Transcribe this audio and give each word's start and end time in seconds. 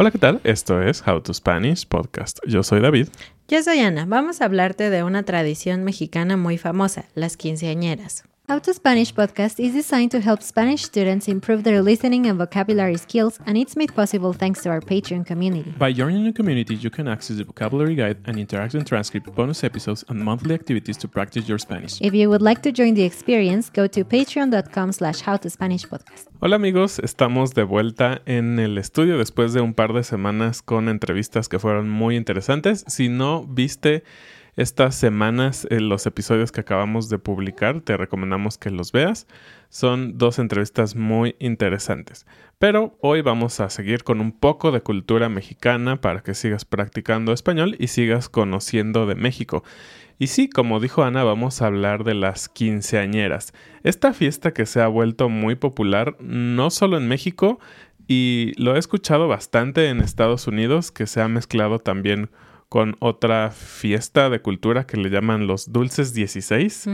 Hola, 0.00 0.12
¿qué 0.12 0.18
tal? 0.18 0.40
Esto 0.44 0.80
es 0.80 1.02
How 1.04 1.20
to 1.22 1.34
Spanish 1.34 1.84
Podcast. 1.84 2.38
Yo 2.46 2.62
soy 2.62 2.80
David. 2.80 3.08
Yo 3.48 3.60
soy 3.64 3.80
Ana. 3.80 4.06
Vamos 4.06 4.40
a 4.40 4.44
hablarte 4.44 4.90
de 4.90 5.02
una 5.02 5.24
tradición 5.24 5.82
mexicana 5.82 6.36
muy 6.36 6.56
famosa, 6.56 7.06
las 7.16 7.36
quinceañeras. 7.36 8.22
How 8.48 8.58
to 8.60 8.72
Spanish 8.72 9.12
podcast 9.12 9.60
is 9.60 9.74
designed 9.74 10.10
to 10.12 10.20
help 10.20 10.42
Spanish 10.42 10.82
students 10.82 11.28
improve 11.28 11.64
their 11.64 11.82
listening 11.82 12.24
and 12.24 12.38
vocabulary 12.38 12.96
skills, 12.96 13.38
and 13.44 13.58
it's 13.58 13.76
made 13.76 13.94
possible 13.94 14.32
thanks 14.32 14.62
to 14.62 14.70
our 14.70 14.80
Patreon 14.80 15.26
community. 15.26 15.74
By 15.78 15.92
joining 15.92 16.24
the 16.24 16.32
community, 16.32 16.74
you 16.74 16.88
can 16.88 17.08
access 17.08 17.36
the 17.36 17.44
vocabulary 17.44 17.94
guide 17.94 18.16
and 18.24 18.38
interactive 18.38 18.86
transcript, 18.86 19.34
bonus 19.34 19.62
episodes, 19.64 20.02
and 20.08 20.24
monthly 20.24 20.54
activities 20.54 20.96
to 20.96 21.08
practice 21.08 21.46
your 21.46 21.58
Spanish. 21.58 22.00
If 22.00 22.14
you 22.14 22.30
would 22.30 22.40
like 22.40 22.62
to 22.62 22.72
join 22.72 22.94
the 22.94 23.04
experience, 23.04 23.68
go 23.68 23.86
to 23.86 24.02
patreon.com 24.02 24.92
slash 24.92 25.20
howtospanishpodcast. 25.20 26.28
Hola 26.40 26.56
amigos, 26.56 27.00
estamos 27.00 27.52
de 27.52 27.64
vuelta 27.64 28.22
en 28.24 28.58
el 28.60 28.78
estudio 28.78 29.18
después 29.18 29.52
de 29.52 29.60
un 29.60 29.74
par 29.74 29.92
de 29.92 30.04
semanas 30.04 30.62
con 30.62 30.88
entrevistas 30.88 31.50
que 31.50 31.58
fueron 31.58 31.90
muy 31.90 32.16
interesantes. 32.16 32.86
Si 32.86 33.10
no 33.10 33.44
viste 33.44 34.04
estas 34.58 34.96
semanas 34.96 35.68
en 35.70 35.88
los 35.88 36.04
episodios 36.04 36.50
que 36.50 36.62
acabamos 36.62 37.08
de 37.08 37.20
publicar, 37.20 37.80
te 37.80 37.96
recomendamos 37.96 38.58
que 38.58 38.70
los 38.70 38.90
veas. 38.90 39.28
Son 39.68 40.18
dos 40.18 40.40
entrevistas 40.40 40.96
muy 40.96 41.36
interesantes. 41.38 42.26
Pero 42.58 42.98
hoy 43.00 43.22
vamos 43.22 43.60
a 43.60 43.70
seguir 43.70 44.02
con 44.02 44.20
un 44.20 44.32
poco 44.32 44.72
de 44.72 44.80
cultura 44.80 45.28
mexicana 45.28 46.00
para 46.00 46.24
que 46.24 46.34
sigas 46.34 46.64
practicando 46.64 47.32
español 47.32 47.76
y 47.78 47.86
sigas 47.86 48.28
conociendo 48.28 49.06
de 49.06 49.14
México. 49.14 49.62
Y 50.18 50.26
sí, 50.26 50.50
como 50.50 50.80
dijo 50.80 51.04
Ana, 51.04 51.22
vamos 51.22 51.62
a 51.62 51.66
hablar 51.66 52.02
de 52.02 52.14
las 52.14 52.48
quinceañeras. 52.48 53.52
Esta 53.84 54.12
fiesta 54.12 54.52
que 54.52 54.66
se 54.66 54.80
ha 54.80 54.88
vuelto 54.88 55.28
muy 55.28 55.54
popular 55.54 56.16
no 56.18 56.70
solo 56.70 56.96
en 56.96 57.06
México, 57.06 57.60
y 58.08 58.54
lo 58.56 58.74
he 58.74 58.80
escuchado 58.80 59.28
bastante 59.28 59.88
en 59.88 60.00
Estados 60.00 60.48
Unidos, 60.48 60.90
que 60.90 61.06
se 61.06 61.20
ha 61.20 61.28
mezclado 61.28 61.78
también 61.78 62.30
con 62.68 62.96
otra 63.00 63.50
fiesta 63.50 64.28
de 64.28 64.40
cultura 64.40 64.86
que 64.86 64.96
le 64.96 65.08
llaman 65.08 65.46
los 65.46 65.72
Dulces 65.72 66.12
16. 66.12 66.88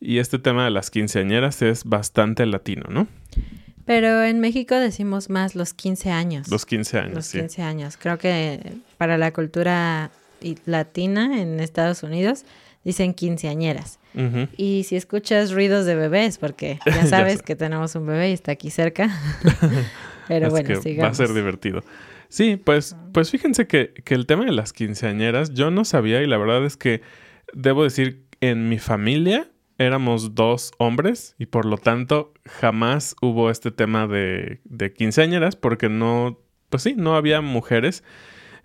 Y 0.00 0.18
este 0.18 0.38
tema 0.38 0.64
de 0.64 0.70
las 0.70 0.90
quinceañeras 0.90 1.62
es 1.62 1.84
bastante 1.84 2.44
latino, 2.46 2.84
¿no? 2.90 3.08
Pero 3.86 4.22
en 4.22 4.40
México 4.40 4.74
decimos 4.74 5.30
más 5.30 5.54
los 5.54 5.74
15 5.74 6.10
años. 6.10 6.48
Los 6.48 6.66
15 6.66 6.98
años. 6.98 7.14
Los 7.14 7.30
15 7.30 7.62
años. 7.62 7.96
Creo 7.96 8.18
que 8.18 8.60
para 8.98 9.18
la 9.18 9.32
cultura 9.32 10.10
latina 10.66 11.40
en 11.40 11.60
Estados 11.60 12.02
Unidos 12.02 12.44
dicen 12.82 13.14
quinceañeras. 13.14 13.98
Y 14.56 14.84
si 14.84 14.94
escuchas 14.94 15.50
ruidos 15.50 15.86
de 15.86 15.96
bebés, 15.96 16.38
porque 16.38 16.78
ya 16.86 17.06
sabes 17.06 17.42
que 17.42 17.56
tenemos 17.56 17.94
un 17.96 18.06
bebé 18.06 18.30
y 18.30 18.32
está 18.32 18.52
aquí 18.52 18.70
cerca. 18.70 19.10
Pero 20.28 20.50
bueno, 20.50 20.80
sigamos. 20.80 21.04
Va 21.04 21.12
a 21.12 21.26
ser 21.26 21.34
divertido. 21.34 21.82
Sí, 22.34 22.56
pues, 22.56 22.96
pues 23.12 23.30
fíjense 23.30 23.68
que, 23.68 23.94
que, 24.04 24.12
el 24.12 24.26
tema 24.26 24.44
de 24.44 24.50
las 24.50 24.72
quinceañeras 24.72 25.54
yo 25.54 25.70
no 25.70 25.84
sabía 25.84 26.20
y 26.20 26.26
la 26.26 26.36
verdad 26.36 26.64
es 26.64 26.76
que 26.76 27.00
debo 27.52 27.84
decir, 27.84 28.26
en 28.40 28.68
mi 28.68 28.80
familia 28.80 29.52
éramos 29.78 30.34
dos 30.34 30.72
hombres 30.78 31.36
y 31.38 31.46
por 31.46 31.64
lo 31.64 31.78
tanto 31.78 32.34
jamás 32.44 33.14
hubo 33.22 33.50
este 33.50 33.70
tema 33.70 34.08
de, 34.08 34.60
de 34.64 34.92
quinceañeras 34.92 35.54
porque 35.54 35.88
no, 35.88 36.40
pues 36.70 36.82
sí, 36.82 36.94
no 36.96 37.14
había 37.14 37.40
mujeres. 37.40 38.02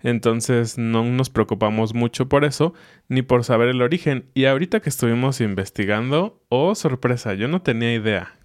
Entonces 0.02 0.76
no 0.76 1.04
nos 1.04 1.30
preocupamos 1.30 1.94
mucho 1.94 2.28
por 2.28 2.44
eso, 2.44 2.74
ni 3.06 3.22
por 3.22 3.44
saber 3.44 3.68
el 3.68 3.82
origen. 3.82 4.30
Y 4.34 4.46
ahorita 4.46 4.80
que 4.80 4.88
estuvimos 4.88 5.40
investigando, 5.40 6.42
oh 6.48 6.74
sorpresa, 6.74 7.34
yo 7.34 7.46
no 7.46 7.62
tenía 7.62 7.94
idea. 7.94 8.39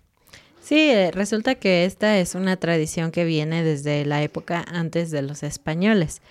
Sí, 0.65 0.91
resulta 1.11 1.53
que 1.53 1.85
esta 1.85 2.17
es 2.17 2.33
una 2.33 2.57
tradición 2.57 3.11
que 3.11 3.23
viene 3.23 3.63
desde 3.63 4.03
la 4.03 4.23
época 4.23 4.65
antes 4.67 5.11
de 5.11 5.21
los 5.21 5.43
españoles. 5.43 6.23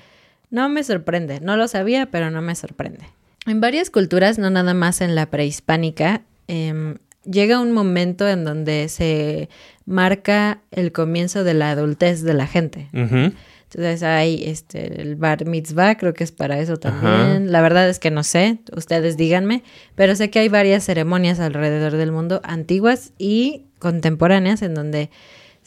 No 0.50 0.69
me 0.69 0.83
sorprende, 0.83 1.39
no 1.39 1.56
lo 1.56 1.69
sabía, 1.69 2.06
pero 2.06 2.33
no 2.33 2.43
me 2.43 2.56
sorprende. 2.56 3.05
En 3.47 3.61
varias 3.61 3.91
culturas, 3.91 4.41
no 4.41 4.50
nada 4.50 4.75
más 4.75 5.03
en 5.03 5.15
la 5.15 5.27
prehispánica, 5.27 6.23
em, 6.49 6.97
llega 7.25 7.61
un 7.61 7.71
momento 7.71 8.28
en 8.28 8.44
donde 8.44 8.89
se 8.89 9.49
marca 9.87 10.59
el 10.73 10.91
comienzo 10.91 11.44
de 11.44 11.55
la 11.55 11.71
adultez 11.71 12.23
de 12.23 12.34
la 12.34 12.49
gente. 12.49 12.89
Entonces 13.75 14.03
hay 14.05 14.45
este, 14.45 15.03
el 15.03 15.17
bar 15.17 15.45
mitzvah, 15.47 15.97
creo 15.97 16.15
que 16.15 16.23
es 16.23 16.33
para 16.33 16.59
eso 16.61 16.77
también. 16.77 17.51
La 17.51 17.61
verdad 17.61 17.89
es 17.89 17.99
que 17.99 18.11
no 18.11 18.23
sé, 18.23 18.59
ustedes 18.77 19.17
díganme, 19.17 19.65
pero 19.95 20.15
sé 20.15 20.31
que 20.31 20.39
hay 20.39 20.49
varias 20.49 20.85
ceremonias 20.85 21.41
alrededor 21.41 21.93
del 21.93 22.12
mundo 22.12 22.41
antiguas 22.45 23.12
y 23.19 23.65
contemporáneas 23.81 24.62
en 24.62 24.75
donde 24.75 25.11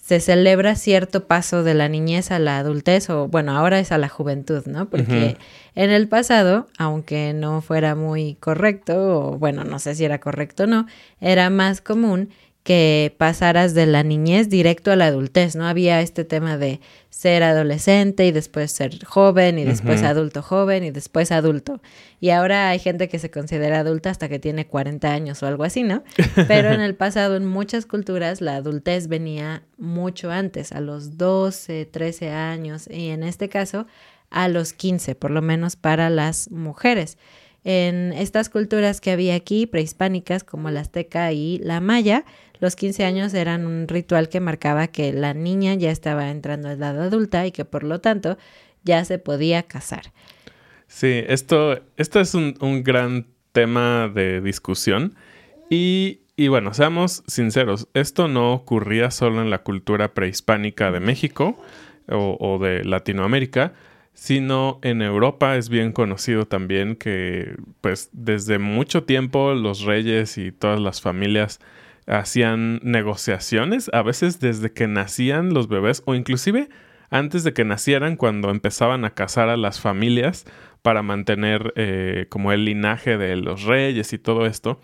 se 0.08 0.22
celebra 0.22 0.76
cierto 0.76 1.28
paso 1.28 1.64
de 1.64 1.74
la 1.74 1.90
niñez 1.90 2.32
a 2.32 2.40
la 2.40 2.60
adultez 2.60 3.10
o 3.10 3.28
bueno, 3.28 3.58
ahora 3.58 3.78
es 3.80 3.92
a 3.92 3.98
la 3.98 4.08
juventud, 4.08 4.66
¿no? 4.66 4.90
Porque 4.90 5.36
en 5.76 5.92
el 5.92 6.08
pasado, 6.08 6.68
aunque 6.78 7.34
no 7.34 7.60
fuera 7.60 7.94
muy 7.94 8.36
correcto 8.36 8.96
o 8.96 9.38
bueno, 9.38 9.66
no 9.66 9.80
sé 9.80 9.96
si 9.96 10.06
era 10.06 10.22
correcto 10.22 10.64
o 10.64 10.68
no, 10.68 10.88
era 11.20 11.50
más 11.50 11.82
común 11.82 12.30
que 12.68 13.16
pasaras 13.18 13.74
de 13.76 13.86
la 13.86 14.04
niñez 14.04 14.50
directo 14.50 14.92
a 14.92 14.98
la 14.98 15.06
adultez, 15.06 15.56
¿no? 15.56 15.66
Había 15.66 16.02
este 16.02 16.26
tema 16.26 16.58
de 16.58 16.82
ser 17.10 17.42
adolescente 17.42 18.26
y 18.26 18.34
después 18.34 18.74
ser 18.74 19.06
joven 19.06 19.58
y 19.58 19.64
después 19.64 20.04
adulto 20.04 20.42
joven 20.42 20.84
y 20.84 20.92
después 20.92 21.32
adulto. 21.32 21.82
Y 22.20 22.32
ahora 22.32 22.68
hay 22.68 22.80
gente 22.80 23.08
que 23.08 23.20
se 23.20 23.32
considera 23.32 23.80
adulta 23.80 24.10
hasta 24.10 24.28
que 24.28 24.38
tiene 24.38 24.68
40 24.68 25.10
años 25.10 25.42
o 25.42 25.48
algo 25.48 25.64
así, 25.64 25.84
¿no? 25.84 26.04
Pero 26.50 26.74
en 26.74 26.82
el 26.82 26.94
pasado 26.94 27.38
en 27.38 27.46
muchas 27.46 27.86
culturas 27.86 28.42
la 28.42 28.58
adultez 28.58 29.08
venía 29.08 29.64
mucho 29.78 30.30
antes, 30.30 30.74
a 30.74 30.82
los 30.82 31.18
12, 31.18 31.86
13 31.86 32.32
años 32.32 32.90
y 32.92 33.12
en 33.12 33.24
este 33.24 33.48
caso 33.48 33.88
a 34.30 34.50
los 34.50 34.74
15, 34.74 35.16
por 35.16 35.32
lo 35.32 35.42
menos 35.42 35.78
para 35.78 36.10
las 36.10 36.52
mujeres. 36.52 37.18
En 37.70 38.14
estas 38.14 38.50
culturas 38.50 39.02
que 39.02 39.12
había 39.12 39.36
aquí, 39.36 39.66
prehispánicas 39.66 40.46
como 40.46 40.72
la 40.72 40.80
azteca 40.80 41.34
y 41.34 41.58
la 41.58 41.82
maya, 41.82 42.24
los 42.60 42.76
15 42.76 43.06
años 43.06 43.34
eran 43.34 43.66
un 43.66 43.88
ritual 43.88 44.30
que 44.30 44.40
marcaba 44.40 44.88
que 44.88 45.14
la 45.14 45.34
niña 45.34 45.74
ya 45.76 45.92
estaba 45.92 46.30
entrando 46.30 46.70
a 46.70 46.74
edad 46.74 47.00
adulta 47.02 47.46
y 47.46 47.52
que 47.52 47.66
por 47.66 47.84
lo 47.84 48.00
tanto 48.00 48.38
ya 48.84 49.04
se 49.06 49.20
podía 49.20 49.64
casar. 49.64 50.14
Sí, 50.88 51.24
esto, 51.28 51.80
esto 51.98 52.20
es 52.20 52.34
un, 52.34 52.56
gran 52.84 53.28
tema 53.52 54.08
de 54.14 54.42
discusión 54.42 55.16
y, 55.70 56.22
y, 56.36 56.48
bueno, 56.48 56.74
seamos 56.74 57.24
sinceros, 57.28 57.88
esto 57.94 58.28
no 58.28 58.54
ocurría 58.54 59.12
solo 59.12 59.42
en 59.42 59.50
la 59.50 59.64
cultura 59.64 60.14
prehispánica 60.14 60.92
de 60.92 61.00
México 61.02 61.62
o, 62.08 62.38
o 62.40 62.60
de 62.60 62.86
Latinoamérica, 62.86 63.74
sino 64.14 64.80
en 64.82 65.02
Europa 65.02 65.58
es 65.58 65.70
bien 65.70 65.92
conocido 65.92 66.48
también 66.48 66.96
que 66.96 67.56
pues 67.82 68.10
desde 68.14 68.58
mucho 68.58 69.04
tiempo 69.04 69.54
los 69.54 69.82
reyes 69.82 70.38
y 70.38 70.52
todas 70.52 70.80
las 70.80 71.02
familias 71.02 71.60
hacían 72.08 72.80
negociaciones, 72.84 73.90
a 73.94 74.02
veces 74.02 74.40
desde 74.40 74.72
que 74.72 74.88
nacían 74.88 75.54
los 75.54 75.68
bebés 75.68 76.04
o 76.06 76.16
inclusive 76.16 76.70
antes 77.10 77.44
de 77.44 77.54
que 77.54 77.66
nacieran 77.66 78.16
cuando 78.16 78.50
empezaban 78.50 79.06
a 79.06 79.12
casar 79.12 79.50
a 79.50 79.58
las 79.58 79.80
familias 79.80 80.46
para 80.82 81.04
mantener 81.04 81.74
eh, 81.76 82.28
como 82.30 82.52
el 82.52 82.66
linaje 82.66 83.18
de 83.18 83.36
los 83.36 83.64
reyes 83.64 84.12
y 84.14 84.18
todo 84.18 84.46
esto, 84.46 84.80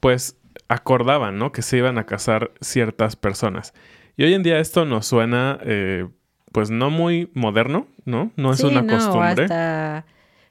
pues 0.00 0.38
acordaban, 0.68 1.38
¿no? 1.38 1.52
Que 1.52 1.62
se 1.62 1.78
iban 1.78 1.98
a 1.98 2.06
casar 2.06 2.52
ciertas 2.60 3.16
personas. 3.16 3.74
Y 4.16 4.24
hoy 4.24 4.34
en 4.34 4.42
día 4.42 4.58
esto 4.58 4.84
nos 4.84 5.06
suena, 5.06 5.58
eh, 5.62 6.08
pues 6.52 6.70
no 6.70 6.90
muy 6.90 7.30
moderno, 7.34 7.88
¿no? 8.04 8.32
No 8.36 8.52
es 8.52 8.60
una 8.60 8.86
costumbre 8.86 9.46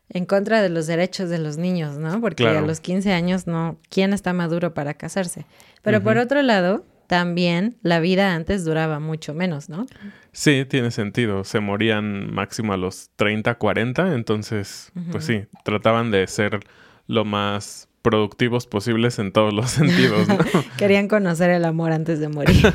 en 0.10 0.26
contra 0.26 0.62
de 0.62 0.70
los 0.70 0.88
derechos 0.88 1.30
de 1.30 1.38
los 1.38 1.58
niños, 1.58 1.98
¿no? 1.98 2.20
Porque 2.20 2.48
a 2.48 2.62
los 2.62 2.80
15 2.80 3.14
años 3.14 3.48
no, 3.48 3.78
¿quién 3.90 4.14
está 4.14 4.34
maduro 4.34 4.74
para 4.74 4.94
casarse? 4.96 5.46
Pero 5.82 6.02
por 6.02 6.18
otro 6.18 6.42
lado, 6.42 6.84
también 7.08 7.78
la 7.82 8.00
vida 8.00 8.34
antes 8.36 8.66
duraba 8.66 9.00
mucho 9.00 9.34
menos, 9.34 9.70
¿no? 9.70 9.86
Sí, 10.32 10.66
tiene 10.70 10.92
sentido. 10.92 11.44
Se 11.44 11.60
morían 11.60 12.34
máximo 12.34 12.74
a 12.74 12.78
los 12.78 13.10
30, 13.16 13.56
40, 13.56 14.14
entonces, 14.14 14.92
pues 15.12 15.26
sí, 15.26 15.46
trataban 15.64 16.12
de 16.12 16.28
ser 16.28 16.60
lo 17.08 17.26
más 17.26 17.90
productivos 18.02 18.68
posibles 18.68 19.20
en 19.20 19.32
todos 19.32 19.54
los 19.54 19.72
sentidos, 19.72 20.28
¿no? 20.28 20.38
Querían 20.78 21.08
conocer 21.08 21.50
el 21.50 21.66
amor 21.66 21.92
antes 21.92 22.20
de 22.20 22.30
morir. 22.30 22.56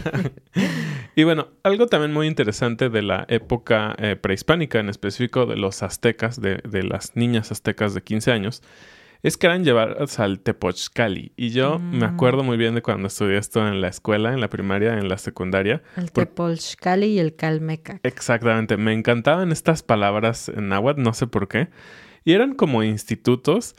y 1.17 1.25
bueno, 1.25 1.49
algo 1.63 1.87
también 1.87 2.13
muy 2.13 2.27
interesante 2.27 2.89
de 2.89 3.03
la 3.03 3.25
época 3.29 3.95
eh, 3.99 4.17
prehispánica, 4.17 4.79
en 4.81 4.89
específico 4.89 5.47
de 5.47 5.57
los 5.57 5.83
aztecas, 5.83 6.41
de, 6.41 6.57
de, 6.69 6.83
las 6.83 7.17
niñas 7.17 7.51
aztecas 7.53 7.95
de 7.95 8.03
15 8.03 8.33
años, 8.33 8.63
es 9.23 9.37
que 9.39 9.47
eran 9.47 9.65
llevadas 9.65 10.19
al 10.21 10.41
Tepochcali. 10.41 11.33
Y 11.37 11.49
yo 11.51 11.79
me 11.79 12.01
Mm. 12.07 12.15
acuerdo 12.15 12.43
muy 12.45 12.57
bien 12.59 12.75
de 12.75 12.83
cuando 12.83 13.07
estudié 13.09 13.39
esto 13.39 13.67
en 13.67 13.81
la 13.81 13.89
escuela, 13.89 14.35
en 14.35 14.41
la 14.41 14.49
primaria, 14.51 14.99
en 14.99 15.09
la 15.09 15.17
secundaria. 15.17 15.83
El 15.97 16.11
Por- 16.11 16.27
Tepolxcali 16.27 17.07
y 17.07 17.19
el 17.19 17.35
Calmeca. 17.35 18.01
Exactamente, 18.03 18.77
me 18.77 18.93
encantaban 18.93 19.51
estas 19.51 19.83
palabras 19.83 20.51
en 20.51 20.69
náhuatl, 20.69 21.01
no 21.03 21.15
sé 21.15 21.27
por 21.27 21.49
qué. 21.49 21.69
Y 22.25 22.33
eran 22.33 22.55
como 22.55 22.83
institutos 22.83 23.75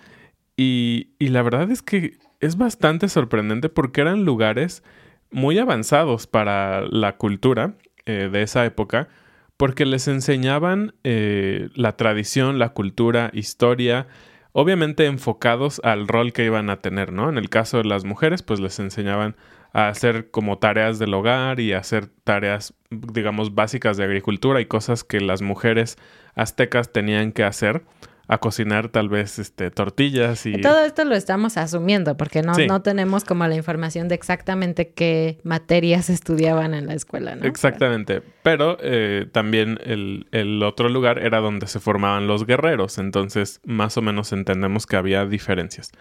y, 0.58 1.10
y 1.20 1.28
la 1.30 1.42
verdad 1.44 1.70
es 1.72 1.82
que 1.82 2.18
es 2.40 2.58
bastante 2.58 3.08
sorprendente 3.10 3.70
porque 3.70 4.02
eran 4.02 4.24
lugares 4.26 4.84
muy 5.32 5.58
avanzados 5.60 6.28
para 6.28 6.82
la 6.82 7.18
cultura 7.18 7.74
eh, 8.06 8.30
de 8.32 8.42
esa 8.42 8.66
época 8.66 9.10
porque 9.58 9.86
les 9.86 10.08
enseñaban 10.08 10.94
eh, 11.04 11.70
la 11.76 11.94
tradición, 11.94 12.60
la 12.60 12.70
cultura, 12.70 13.32
historia, 13.34 14.08
obviamente 14.52 15.06
enfocados 15.06 15.82
al 15.84 16.08
rol 16.08 16.34
que 16.34 16.46
iban 16.46 16.70
a 16.70 16.82
tener, 16.82 17.12
¿no? 17.14 17.30
En 17.30 17.38
el 17.38 17.50
caso 17.50 17.78
de 17.78 17.86
las 17.86 18.04
mujeres, 18.04 18.42
pues 18.42 18.60
les 18.60 18.80
enseñaban 18.80 19.36
a 19.74 19.88
hacer 19.90 20.32
como 20.32 20.58
tareas 20.58 21.00
del 21.00 21.14
hogar 21.14 21.60
y 21.60 21.74
hacer 21.74 22.08
tareas, 22.24 22.74
digamos, 22.90 23.56
básicas 23.56 23.98
de 23.98 24.06
agricultura 24.06 24.62
y 24.62 24.66
cosas 24.66 25.04
que 25.04 25.20
las 25.20 25.42
mujeres 25.42 25.98
aztecas 26.34 26.92
tenían 26.92 27.32
que 27.32 27.44
hacer, 27.44 27.84
a 28.28 28.38
cocinar 28.40 28.90
tal 28.90 29.10
vez 29.10 29.38
este, 29.40 29.70
tortillas 29.72 30.46
y... 30.46 30.60
Todo 30.62 30.84
esto 30.84 31.06
lo 31.06 31.16
estamos 31.16 31.58
asumiendo 31.58 32.18
porque 32.18 32.42
no, 32.42 32.56
Sí. 32.56 32.66
no 32.68 32.82
tenemos 32.82 33.24
como 33.24 33.48
la 33.48 33.56
información 33.56 34.08
de 34.08 34.16
exactamente 34.16 34.90
qué 34.90 35.40
materias 35.44 36.10
estudiaban 36.10 36.74
en 36.74 36.88
la 36.88 36.94
escuela, 36.94 37.36
¿no? 37.36 37.46
Exactamente, 37.46 38.22
pero 38.44 38.78
eh, 38.82 39.28
también 39.32 39.80
el, 39.84 40.28
el 40.32 40.62
otro 40.64 40.90
lugar 40.90 41.20
era 41.20 41.40
donde 41.40 41.68
se 41.68 41.80
formaban 41.80 42.28
los 42.28 42.46
guerreros, 42.46 42.98
entonces 42.98 43.62
más 43.64 43.98
o 43.98 44.02
menos 44.02 44.32
entendemos 44.34 44.88
que 44.88 44.96
había 44.96 45.26
diferencias. 45.26 45.92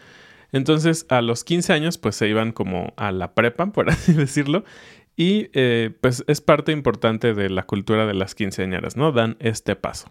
Entonces 0.52 1.06
a 1.08 1.20
los 1.20 1.42
15 1.44 1.72
años 1.72 1.98
pues 1.98 2.14
se 2.16 2.28
iban 2.28 2.52
como 2.52 2.92
a 2.96 3.12
la 3.12 3.34
prepa, 3.34 3.66
por 3.72 3.90
así 3.90 4.12
decirlo, 4.12 4.64
y 5.16 5.48
eh, 5.52 5.90
pues 6.00 6.24
es 6.26 6.40
parte 6.40 6.72
importante 6.72 7.34
de 7.34 7.48
la 7.50 7.62
cultura 7.64 8.06
de 8.06 8.14
las 8.14 8.34
quinceañeras, 8.34 8.96
¿no? 8.96 9.12
Dan 9.12 9.36
este 9.40 9.76
paso. 9.76 10.08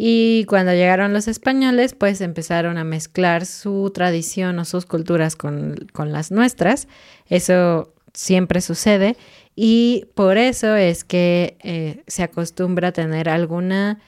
Y 0.00 0.44
cuando 0.44 0.72
llegaron 0.74 1.12
los 1.12 1.26
españoles, 1.26 1.92
pues 1.92 2.20
empezaron 2.20 2.78
a 2.78 2.84
mezclar 2.84 3.44
su 3.44 3.90
tradición 3.92 4.60
o 4.60 4.64
sus 4.64 4.86
culturas 4.86 5.34
con, 5.34 5.74
con 5.92 6.12
las 6.12 6.30
nuestras. 6.30 6.86
Eso 7.26 7.92
siempre 8.14 8.60
sucede 8.60 9.16
y 9.56 10.06
por 10.14 10.38
eso 10.38 10.76
es 10.76 11.02
que 11.02 11.56
eh, 11.64 12.04
se 12.06 12.22
acostumbra 12.22 12.88
a 12.88 12.92
tener 12.92 13.28
alguna 13.28 13.98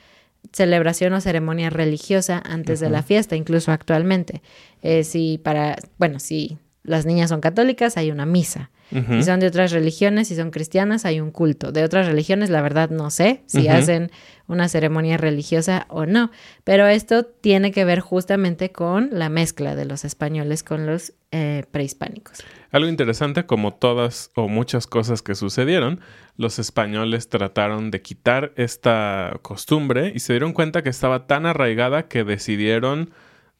celebración 0.52 1.12
o 1.14 1.20
ceremonia 1.20 1.70
religiosa 1.70 2.40
antes 2.44 2.78
de 2.78 2.88
la 2.88 3.02
fiesta, 3.02 3.34
incluso 3.34 3.72
actualmente. 3.72 4.42
Eh, 4.82 5.02
si 5.02 5.38
para, 5.38 5.74
bueno, 5.98 6.20
si 6.20 6.58
las 6.84 7.04
niñas 7.04 7.30
son 7.30 7.40
católicas, 7.40 7.96
hay 7.96 8.12
una 8.12 8.26
misa. 8.26 8.70
Si 8.90 9.22
son 9.22 9.40
de 9.40 9.46
otras 9.46 9.70
religiones, 9.70 10.28
si 10.28 10.36
son 10.36 10.50
cristianas, 10.50 11.04
hay 11.04 11.20
un 11.20 11.30
culto. 11.30 11.70
De 11.70 11.84
otras 11.84 12.06
religiones, 12.06 12.50
la 12.50 12.60
verdad 12.60 12.90
no 12.90 13.10
sé 13.10 13.42
si 13.46 13.68
hacen 13.68 14.10
una 14.48 14.68
ceremonia 14.68 15.16
religiosa 15.16 15.86
o 15.88 16.06
no. 16.06 16.30
Pero 16.64 16.86
esto 16.88 17.24
tiene 17.24 17.70
que 17.70 17.84
ver 17.84 18.00
justamente 18.00 18.72
con 18.72 19.10
la 19.12 19.28
mezcla 19.28 19.76
de 19.76 19.84
los 19.84 20.04
españoles 20.04 20.64
con 20.64 20.86
los 20.86 21.12
eh, 21.30 21.64
prehispánicos. 21.70 22.42
Algo 22.72 22.88
interesante, 22.88 23.46
como 23.46 23.74
todas 23.74 24.30
o 24.34 24.48
muchas 24.48 24.86
cosas 24.86 25.22
que 25.22 25.36
sucedieron, 25.36 26.00
los 26.36 26.58
españoles 26.58 27.28
trataron 27.28 27.90
de 27.90 28.02
quitar 28.02 28.52
esta 28.56 29.38
costumbre 29.42 30.12
y 30.14 30.18
se 30.20 30.32
dieron 30.32 30.52
cuenta 30.52 30.82
que 30.82 30.88
estaba 30.88 31.26
tan 31.26 31.46
arraigada 31.46 32.08
que 32.08 32.24
decidieron 32.24 33.10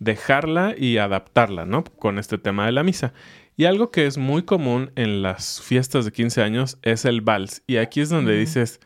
dejarla 0.01 0.75
y 0.77 0.99
adaptarla, 0.99 1.65
¿no? 1.65 1.85
Con 1.85 2.19
este 2.19 2.39
tema 2.39 2.67
de 2.67 2.73
la 2.73 2.83
misa. 2.83 3.13
Y 3.57 3.67
algo 3.67 3.91
que 3.91 4.07
es 4.07 4.19
muy 4.19 4.43
común 4.43 4.91
en 4.97 5.23
las 5.23 5.61
fiestas 5.61 6.05
de 6.07 6.13
15 6.13 6.43
años 6.43 6.79
es 6.83 7.05
el 7.05 7.21
vals. 7.21 7.63
Y 7.67 7.77
aquí 7.77 8.01
es 8.01 8.09
donde 8.09 8.37
dices, 8.37 8.81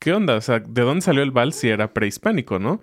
¿qué 0.00 0.12
onda? 0.12 0.34
O 0.34 0.40
sea, 0.40 0.60
¿de 0.60 0.82
dónde 0.82 1.02
salió 1.02 1.22
el 1.22 1.30
vals 1.30 1.54
si 1.54 1.68
era 1.68 1.92
prehispánico, 1.92 2.58
no? 2.58 2.80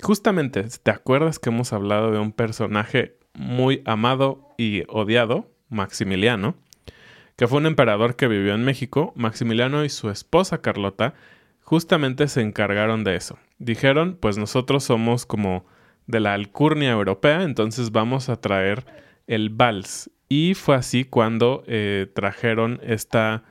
Justamente, 0.00 0.62
¿te 0.82 0.90
acuerdas 0.90 1.38
que 1.38 1.50
hemos 1.50 1.72
hablado 1.72 2.12
de 2.12 2.18
un 2.18 2.32
personaje 2.32 3.18
muy 3.34 3.82
amado 3.84 4.54
y 4.56 4.84
odiado, 4.88 5.50
Maximiliano? 5.68 6.54
Que 7.34 7.48
fue 7.48 7.58
un 7.58 7.66
emperador 7.66 8.14
que 8.14 8.28
vivió 8.28 8.54
en 8.54 8.64
México. 8.64 9.12
Maximiliano 9.16 9.84
y 9.84 9.88
su 9.88 10.10
esposa 10.10 10.62
Carlota 10.62 11.14
justamente 11.60 12.28
se 12.28 12.42
encargaron 12.42 13.02
de 13.02 13.16
eso. 13.16 13.38
Dijeron, 13.58 14.16
pues 14.20 14.38
nosotros 14.38 14.84
somos 14.84 15.26
como 15.26 15.66
de 16.06 16.20
la 16.20 16.34
alcurnia 16.34 16.90
europea, 16.90 17.42
entonces 17.42 17.90
vamos 17.90 18.28
a 18.28 18.36
traer 18.40 18.84
el 19.26 19.50
vals. 19.50 20.10
Y 20.28 20.54
fue 20.54 20.76
así 20.76 21.04
cuando 21.04 21.62
eh, 21.66 22.06
trajeron 22.14 22.80
esta, 22.82 23.44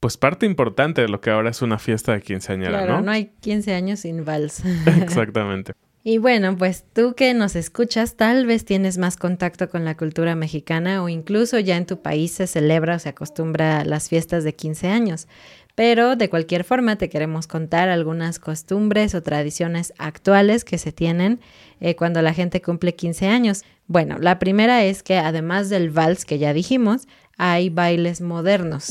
pues 0.00 0.16
parte 0.16 0.46
importante 0.46 1.02
de 1.02 1.08
lo 1.08 1.20
que 1.20 1.30
ahora 1.30 1.50
es 1.50 1.62
una 1.62 1.78
fiesta 1.78 2.12
de 2.12 2.20
quinceañera, 2.20 2.70
Claro, 2.70 2.94
¿no? 2.94 3.02
no 3.02 3.10
hay 3.10 3.32
15 3.40 3.74
años 3.74 4.00
sin 4.00 4.24
vals. 4.24 4.62
Exactamente. 5.02 5.72
Y 6.06 6.18
bueno, 6.18 6.54
pues 6.58 6.84
tú 6.92 7.14
que 7.14 7.32
nos 7.32 7.56
escuchas, 7.56 8.16
tal 8.16 8.44
vez 8.44 8.66
tienes 8.66 8.98
más 8.98 9.16
contacto 9.16 9.70
con 9.70 9.86
la 9.86 9.96
cultura 9.96 10.34
mexicana 10.34 11.02
o 11.02 11.08
incluso 11.08 11.58
ya 11.58 11.78
en 11.78 11.86
tu 11.86 12.02
país 12.02 12.32
se 12.32 12.46
celebra 12.46 12.96
o 12.96 12.98
se 12.98 13.08
acostumbra 13.08 13.80
a 13.80 13.84
las 13.86 14.10
fiestas 14.10 14.44
de 14.44 14.54
15 14.54 14.88
años. 14.88 15.28
Pero 15.74 16.14
de 16.14 16.30
cualquier 16.30 16.64
forma 16.64 16.96
te 16.96 17.08
queremos 17.08 17.46
contar 17.46 17.88
algunas 17.88 18.38
costumbres 18.38 19.14
o 19.14 19.22
tradiciones 19.22 19.92
actuales 19.98 20.64
que 20.64 20.78
se 20.78 20.92
tienen 20.92 21.40
eh, 21.80 21.96
cuando 21.96 22.22
la 22.22 22.32
gente 22.32 22.62
cumple 22.62 22.94
15 22.94 23.26
años. 23.26 23.64
Bueno, 23.86 24.16
la 24.18 24.38
primera 24.38 24.84
es 24.84 25.02
que 25.02 25.18
además 25.18 25.70
del 25.70 25.90
vals 25.90 26.24
que 26.24 26.38
ya 26.38 26.52
dijimos, 26.52 27.08
hay 27.36 27.70
bailes 27.70 28.20
modernos. 28.20 28.90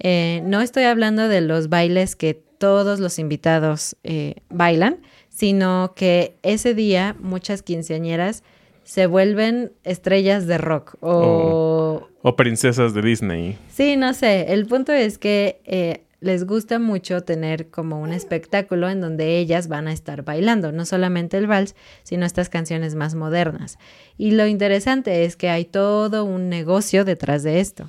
Eh, 0.00 0.42
no 0.44 0.60
estoy 0.60 0.84
hablando 0.84 1.28
de 1.28 1.40
los 1.40 1.68
bailes 1.68 2.16
que 2.16 2.34
todos 2.34 2.98
los 2.98 3.18
invitados 3.18 3.96
eh, 4.02 4.36
bailan, 4.50 4.98
sino 5.28 5.92
que 5.94 6.36
ese 6.42 6.74
día 6.74 7.14
muchas 7.20 7.62
quinceañeras 7.62 8.42
se 8.82 9.06
vuelven 9.06 9.72
estrellas 9.84 10.46
de 10.46 10.58
rock 10.58 10.96
o... 11.00 12.08
O 12.22 12.36
princesas 12.36 12.94
de 12.94 13.02
Disney. 13.02 13.58
Sí, 13.68 13.96
no 13.96 14.12
sé, 14.12 14.52
el 14.52 14.66
punto 14.66 14.92
es 14.92 15.18
que 15.18 15.60
eh, 15.64 16.02
les 16.20 16.44
gusta 16.44 16.78
mucho 16.78 17.22
tener 17.22 17.70
como 17.70 18.00
un 18.00 18.12
espectáculo 18.12 18.88
en 18.88 19.00
donde 19.00 19.38
ellas 19.38 19.68
van 19.68 19.88
a 19.88 19.92
estar 19.92 20.24
bailando, 20.24 20.72
no 20.72 20.84
solamente 20.84 21.36
el 21.36 21.46
vals, 21.46 21.76
sino 22.02 22.26
estas 22.26 22.48
canciones 22.48 22.94
más 22.94 23.14
modernas. 23.14 23.78
Y 24.16 24.32
lo 24.32 24.46
interesante 24.46 25.24
es 25.24 25.36
que 25.36 25.48
hay 25.48 25.64
todo 25.64 26.24
un 26.24 26.48
negocio 26.48 27.04
detrás 27.04 27.42
de 27.42 27.60
esto. 27.60 27.86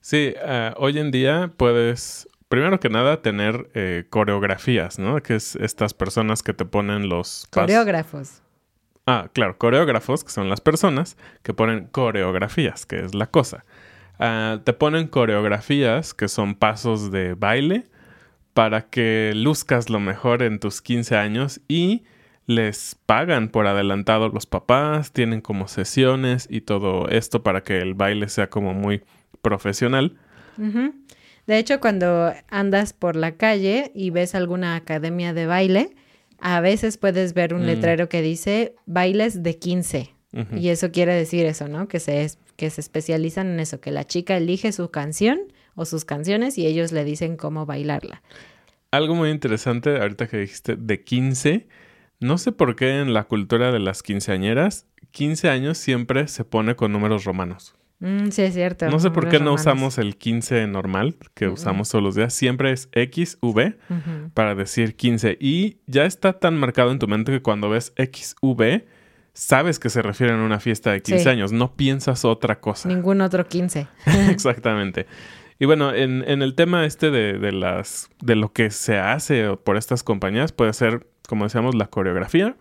Sí, 0.00 0.34
ah, 0.44 0.74
hoy 0.78 0.98
en 0.98 1.12
día 1.12 1.52
puedes, 1.56 2.28
primero 2.48 2.80
que 2.80 2.88
nada, 2.88 3.22
tener 3.22 3.70
eh, 3.74 4.04
coreografías, 4.10 4.98
¿no? 4.98 5.22
Que 5.22 5.36
es 5.36 5.54
estas 5.56 5.94
personas 5.94 6.42
que 6.42 6.54
te 6.54 6.64
ponen 6.64 7.08
los 7.08 7.46
Coreógrafos. 7.50 8.42
Ah, 9.06 9.28
claro, 9.32 9.58
coreógrafos, 9.58 10.22
que 10.22 10.30
son 10.30 10.48
las 10.48 10.60
personas 10.60 11.16
que 11.42 11.52
ponen 11.54 11.86
coreografías, 11.86 12.86
que 12.86 13.00
es 13.00 13.14
la 13.14 13.26
cosa. 13.26 13.64
Ah, 14.18 14.60
te 14.64 14.72
ponen 14.72 15.08
coreografías, 15.08 16.14
que 16.14 16.28
son 16.28 16.54
pasos 16.54 17.10
de 17.10 17.34
baile, 17.34 17.84
para 18.54 18.82
que 18.88 19.32
luzcas 19.34 19.88
lo 19.90 19.98
mejor 20.00 20.42
en 20.42 20.60
tus 20.60 20.82
15 20.82 21.16
años 21.16 21.60
y 21.68 22.04
les 22.46 22.96
pagan 23.06 23.48
por 23.48 23.66
adelantado 23.66 24.28
los 24.28 24.46
papás, 24.46 25.12
tienen 25.12 25.40
como 25.40 25.68
sesiones 25.68 26.46
y 26.50 26.60
todo 26.60 27.08
esto 27.08 27.42
para 27.42 27.62
que 27.62 27.78
el 27.78 27.94
baile 27.94 28.28
sea 28.28 28.50
como 28.50 28.74
muy 28.74 29.02
profesional. 29.40 30.16
De 31.46 31.58
hecho, 31.58 31.80
cuando 31.80 32.32
andas 32.50 32.92
por 32.92 33.16
la 33.16 33.32
calle 33.36 33.90
y 33.94 34.10
ves 34.10 34.34
alguna 34.34 34.76
academia 34.76 35.32
de 35.32 35.46
baile, 35.46 35.90
a 36.38 36.60
veces 36.60 36.98
puedes 36.98 37.34
ver 37.34 37.54
un 37.54 37.62
Mm. 37.62 37.66
letrero 37.66 38.08
que 38.08 38.22
dice 38.22 38.74
bailes 38.86 39.42
de 39.42 39.58
15. 39.58 40.14
Ujú. 40.34 40.56
Y 40.56 40.68
eso 40.68 40.90
quiere 40.92 41.14
decir 41.14 41.46
eso, 41.46 41.68
¿no? 41.68 41.88
Que 41.88 42.00
se, 42.00 42.22
es- 42.24 42.38
que 42.62 42.70
se 42.70 42.80
especializan 42.80 43.48
en 43.48 43.58
eso, 43.58 43.80
que 43.80 43.90
la 43.90 44.04
chica 44.04 44.36
elige 44.36 44.70
su 44.70 44.88
canción 44.92 45.40
o 45.74 45.84
sus 45.84 46.04
canciones 46.04 46.58
y 46.58 46.66
ellos 46.68 46.92
le 46.92 47.02
dicen 47.02 47.36
cómo 47.36 47.66
bailarla. 47.66 48.22
Algo 48.92 49.16
muy 49.16 49.30
interesante, 49.30 50.00
ahorita 50.00 50.28
que 50.28 50.36
dijiste 50.36 50.76
de 50.76 51.02
15, 51.02 51.66
no 52.20 52.38
sé 52.38 52.52
por 52.52 52.76
qué 52.76 53.00
en 53.00 53.14
la 53.14 53.24
cultura 53.24 53.72
de 53.72 53.80
las 53.80 54.04
quinceañeras, 54.04 54.86
15 55.10 55.48
años 55.48 55.76
siempre 55.76 56.28
se 56.28 56.44
pone 56.44 56.76
con 56.76 56.92
números 56.92 57.24
romanos. 57.24 57.74
Mm, 57.98 58.28
sí, 58.28 58.42
es 58.42 58.54
cierto. 58.54 58.88
No 58.88 59.00
sé 59.00 59.10
por 59.10 59.24
qué 59.24 59.40
no 59.40 59.46
romanos. 59.46 59.62
usamos 59.62 59.98
el 59.98 60.16
15 60.16 60.64
normal 60.68 61.16
que 61.34 61.48
usamos 61.48 61.88
todos 61.88 62.04
los 62.04 62.14
días, 62.14 62.32
siempre 62.32 62.70
es 62.70 62.88
XV 62.94 63.74
para 64.34 64.54
decir 64.54 64.94
15 64.94 65.36
y 65.40 65.78
ya 65.88 66.04
está 66.04 66.34
tan 66.34 66.56
marcado 66.60 66.92
en 66.92 67.00
tu 67.00 67.08
mente 67.08 67.32
que 67.32 67.42
cuando 67.42 67.70
ves 67.70 67.92
XV 67.96 68.84
sabes 69.34 69.78
que 69.78 69.88
se 69.90 70.02
refieren 70.02 70.40
a 70.40 70.44
una 70.44 70.60
fiesta 70.60 70.92
de 70.92 71.00
15 71.02 71.22
Sí. 71.24 71.28
años, 71.28 71.52
no 71.52 71.74
piensas 71.74 72.24
otra 72.24 72.60
cosa. 72.60 72.88
Ningún 72.88 73.20
otro 73.20 73.46
15. 73.46 73.86
Exactamente. 74.30 75.06
Y 75.58 75.66
bueno, 75.66 75.94
en, 75.94 76.24
en 76.28 76.42
el 76.42 76.54
tema 76.54 76.84
este 76.86 77.10
de, 77.10 77.38
de 77.38 77.52
las 77.52 78.08
de 78.20 78.34
lo 78.36 78.52
que 78.52 78.70
se 78.70 78.98
hace 78.98 79.56
por 79.56 79.76
estas 79.76 80.02
compañías 80.02 80.52
puede 80.52 80.72
ser, 80.72 81.06
como 81.28 81.44
decíamos, 81.44 81.74
la 81.74 81.86
coreografía. 81.86 82.56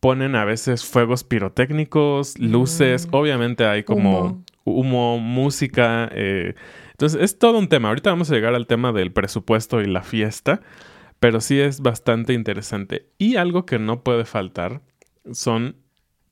ponen 0.00 0.34
a 0.36 0.44
veces 0.44 0.84
fuegos 0.84 1.24
pirotécnicos, 1.24 2.38
luces, 2.38 3.06
Mm. 3.06 3.14
obviamente 3.14 3.64
hay 3.66 3.84
como 3.84 4.20
Humo. 4.20 4.44
humo, 4.64 5.18
música. 5.18 6.08
eh, 6.12 6.54
entonces 6.92 7.20
es 7.22 7.38
todo 7.38 7.58
un 7.58 7.68
tema. 7.68 7.88
Ahorita 7.88 8.10
vamos 8.10 8.30
a 8.30 8.34
llegar 8.34 8.54
al 8.54 8.66
tema 8.66 8.92
del 8.92 9.12
presupuesto 9.12 9.80
y 9.80 9.86
la 9.86 10.02
fiesta, 10.02 10.60
pero 11.20 11.40
sí 11.40 11.58
es 11.60 11.80
bastante 11.80 12.32
interesante. 12.34 13.06
Y 13.18 13.36
algo 13.36 13.64
que 13.66 13.78
no 13.78 14.02
puede 14.02 14.24
faltar 14.26 14.82
son, 15.32 15.76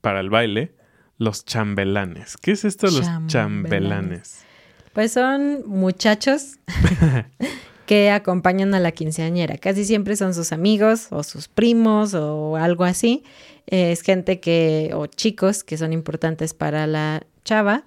para 0.03 0.21
el 0.21 0.29
baile, 0.29 0.75
los 1.17 1.47
chambelanes. 1.47 2.37
¿Qué 2.37 2.53
es 2.53 2.67
esto 2.67 2.89
de 2.89 2.93
los 2.93 3.07
Chambelanes. 3.07 3.33
chambelanes? 3.33 4.45
Pues 4.93 5.13
son 5.13 5.67
muchachos 5.67 6.59
que 7.87 8.11
acompañan 8.11 8.75
a 8.75 8.81
la 8.81 8.93
quinceañera. 8.93 9.57
Casi 9.57 9.87
siempre 9.87 10.17
son 10.17 10.35
sus 10.35 10.53
amigos 10.53 11.09
o 11.11 11.23
sus 11.23 11.49
primos 11.49 12.13
o 12.13 12.57
algo 12.57 12.85
así. 12.85 13.25
Eh, 13.67 13.93
es 13.93 14.03
gente 14.03 14.41
que, 14.41 14.91
o 14.95 15.07
chicos 15.07 15.65
que 15.65 15.79
son 15.79 15.93
importantes 15.93 16.53
para 16.53 16.87
la 16.87 17.23
chava. 17.45 17.85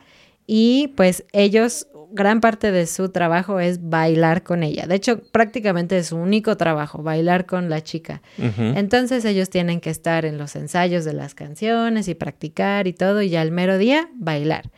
Y 0.48 0.94
pues 0.96 1.26
ellos, 1.32 1.88
gran 2.12 2.42
parte 2.42 2.72
de 2.72 2.88
su 2.88 3.10
trabajo 3.10 3.60
es 3.60 3.90
bailar 3.90 4.44
con 4.44 4.64
ella. 4.64 4.88
De 4.88 4.96
hecho, 4.96 5.22
prácticamente 5.32 5.98
es 5.98 6.08
su 6.08 6.18
único 6.18 6.58
trabajo, 6.58 7.04
bailar 7.04 7.46
con 7.46 7.70
la 7.70 7.82
chica. 7.82 8.22
Entonces 8.38 9.26
ellos 9.26 9.50
tienen 9.50 9.80
que 9.82 9.90
estar 9.90 10.26
en 10.26 10.38
los 10.38 10.56
ensayos 10.56 11.06
de 11.06 11.14
las 11.14 11.36
canciones 11.36 12.08
y 12.08 12.16
practicar 12.16 12.88
y 12.88 12.94
todo, 12.94 13.22
y 13.22 13.30
ya 13.30 13.42
al 13.42 13.52
mero 13.52 13.78
día 13.78 14.10
bailar. 14.16 14.72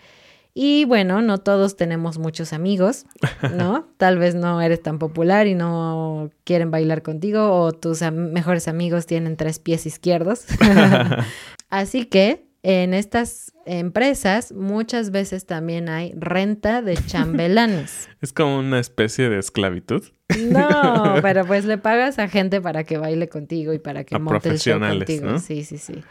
Y 0.60 0.86
bueno, 0.86 1.22
no 1.22 1.38
todos 1.38 1.76
tenemos 1.78 2.18
muchos 2.18 2.52
amigos, 2.52 3.06
¿no? 3.54 3.88
Tal 3.98 4.18
vez 4.18 4.34
no 4.34 4.60
eres 4.60 4.82
tan 4.82 4.98
popular 4.98 5.46
y 5.46 5.54
no 5.54 6.32
quieren 6.46 6.72
bailar 6.72 7.04
contigo, 7.04 7.52
o 7.62 7.74
tus 7.74 8.02
am- 8.02 8.32
mejores 8.32 8.68
amigos 8.68 9.06
tienen 9.06 9.38
tres 9.38 9.60
pies 9.60 9.86
izquierdos. 9.86 10.46
Así 11.70 12.06
que 12.06 12.47
en 12.70 12.94
estas 12.94 13.54
empresas 13.66 14.52
muchas 14.52 15.12
veces 15.12 15.46
también 15.46 15.88
hay 15.88 16.12
renta 16.18 16.82
de 16.82 16.98
chambelanes. 17.08 18.10
Es 18.20 18.34
como 18.34 18.60
una 18.60 18.80
especie 18.80 19.30
de 19.30 19.40
esclavitud. 19.40 20.04
No, 20.38 21.16
pero 21.22 21.46
pues 21.46 21.64
le 21.64 21.78
pagas 21.78 22.20
a 22.20 22.28
gente 22.28 22.60
para 22.60 22.84
que 22.84 22.98
baile 22.98 23.30
contigo 23.30 23.72
y 23.72 23.80
para 23.80 24.04
que 24.04 24.16
A 24.16 24.20
monte 24.20 24.50
el 24.50 24.60
show 24.60 24.80
profesionales, 24.80 25.06
contigo. 25.06 25.32
¿no? 25.32 25.40
Sí, 25.40 25.64
sí, 25.64 25.78
sí. 25.78 26.04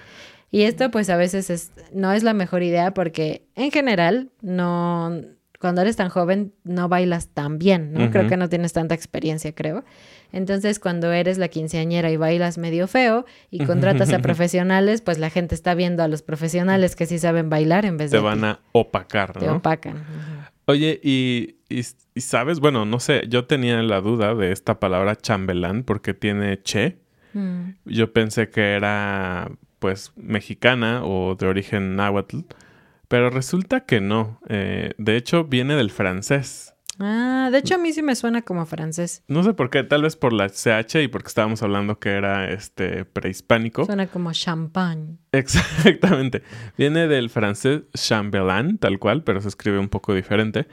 Y 0.50 0.62
esto 0.62 0.90
pues 0.90 1.10
a 1.10 1.18
veces 1.18 1.50
es, 1.50 1.72
no 1.92 2.10
es 2.12 2.22
la 2.22 2.32
mejor 2.32 2.62
idea 2.62 2.94
porque 2.94 3.46
en 3.54 3.70
general 3.70 4.30
no, 4.40 5.20
cuando 5.66 5.82
eres 5.82 5.96
tan 5.96 6.08
joven 6.10 6.52
no 6.62 6.88
bailas 6.88 7.28
tan 7.28 7.58
bien, 7.58 7.92
¿no? 7.92 8.10
Creo 8.12 8.28
que 8.28 8.36
no 8.36 8.48
tienes 8.48 8.72
tanta 8.72 8.94
experiencia, 8.94 9.52
creo. 9.52 9.84
Entonces 10.32 10.78
cuando 10.78 11.10
eres 11.12 11.38
la 11.38 11.48
quinceañera 11.48 12.08
y 12.12 12.16
bailas 12.16 12.56
medio 12.56 12.86
feo 12.86 13.24
y 13.50 13.64
contratas 13.64 14.12
a 14.12 14.18
profesionales, 14.22 15.00
pues 15.02 15.18
la 15.18 15.28
gente 15.28 15.56
está 15.56 15.74
viendo 15.74 16.04
a 16.04 16.08
los 16.08 16.22
profesionales 16.22 16.94
que 16.94 17.06
sí 17.06 17.18
saben 17.18 17.50
bailar 17.50 17.84
en 17.84 17.96
vez 17.96 18.12
Te 18.12 18.18
de 18.18 18.22
van 18.22 18.38
ti. 18.40 18.44
a 18.46 18.60
opacar, 18.70 19.32
Te 19.32 19.46
¿no? 19.46 19.56
opacan. 19.56 19.94
Ujú. 19.96 20.02
Oye, 20.66 21.00
y, 21.02 21.56
y, 21.68 21.82
y 22.14 22.20
sabes, 22.20 22.60
bueno, 22.60 22.84
no 22.84 23.00
sé, 23.00 23.22
yo 23.28 23.44
tenía 23.46 23.82
la 23.82 24.00
duda 24.00 24.34
de 24.36 24.52
esta 24.52 24.78
palabra 24.78 25.16
chambelán 25.16 25.82
porque 25.82 26.14
tiene 26.14 26.62
che. 26.62 26.98
Mm. 27.32 27.70
Yo 27.84 28.12
pensé 28.12 28.50
que 28.50 28.74
era, 28.74 29.50
pues, 29.78 30.12
mexicana 30.16 31.02
o 31.04 31.34
de 31.36 31.46
origen 31.46 31.96
náhuatl, 31.96 32.38
pero 33.08 33.30
resulta 33.30 33.80
que 33.80 34.00
no. 34.00 34.40
Eh, 34.48 34.94
de 34.98 35.16
hecho, 35.16 35.44
viene 35.44 35.74
del 35.76 35.90
francés. 35.90 36.74
Ah, 36.98 37.50
de 37.52 37.58
hecho 37.58 37.74
a 37.74 37.78
mí 37.78 37.92
sí 37.92 38.02
me 38.02 38.16
suena 38.16 38.42
como 38.42 38.64
francés. 38.64 39.22
No 39.28 39.42
sé 39.42 39.52
por 39.52 39.68
qué, 39.68 39.82
tal 39.84 40.02
vez 40.02 40.16
por 40.16 40.32
la 40.32 40.48
CH 40.48 41.02
y 41.02 41.08
porque 41.08 41.28
estábamos 41.28 41.62
hablando 41.62 41.98
que 41.98 42.10
era 42.10 42.50
este 42.50 43.04
prehispánico. 43.04 43.84
Suena 43.84 44.06
como 44.06 44.32
champagne. 44.32 45.18
Exactamente. 45.32 46.42
Viene 46.78 47.06
del 47.06 47.28
francés 47.28 47.82
chambelán, 47.92 48.78
tal 48.78 48.98
cual, 48.98 49.24
pero 49.24 49.40
se 49.40 49.48
escribe 49.48 49.78
un 49.78 49.88
poco 49.88 50.14
diferente. 50.14 50.66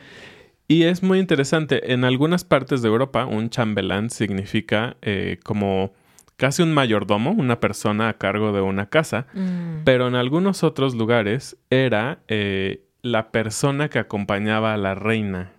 Y 0.68 0.84
es 0.84 1.04
muy 1.04 1.20
interesante. 1.20 1.92
En 1.92 2.06
algunas 2.06 2.46
partes 2.46 2.82
de 2.82 2.88
Europa, 2.88 3.26
un 3.26 3.50
chambelán 3.50 4.10
significa 4.10 4.96
eh, 5.02 5.40
como 5.44 5.94
casi 6.38 6.62
un 6.64 6.74
mayordomo, 6.74 7.32
una 7.32 7.60
persona 7.60 8.10
a 8.10 8.14
cargo 8.18 8.52
de 8.52 8.62
una 8.62 8.88
casa. 8.88 9.28
Mm. 9.34 9.84
Pero 9.86 10.08
en 10.08 10.16
algunos 10.16 10.64
otros 10.64 10.96
lugares 10.96 11.58
era 11.70 12.20
eh, 12.28 12.84
la 13.02 13.32
persona 13.32 13.90
que 13.90 14.00
acompañaba 14.00 14.74
a 14.74 14.78
la 14.78 14.96
reina. 14.96 15.52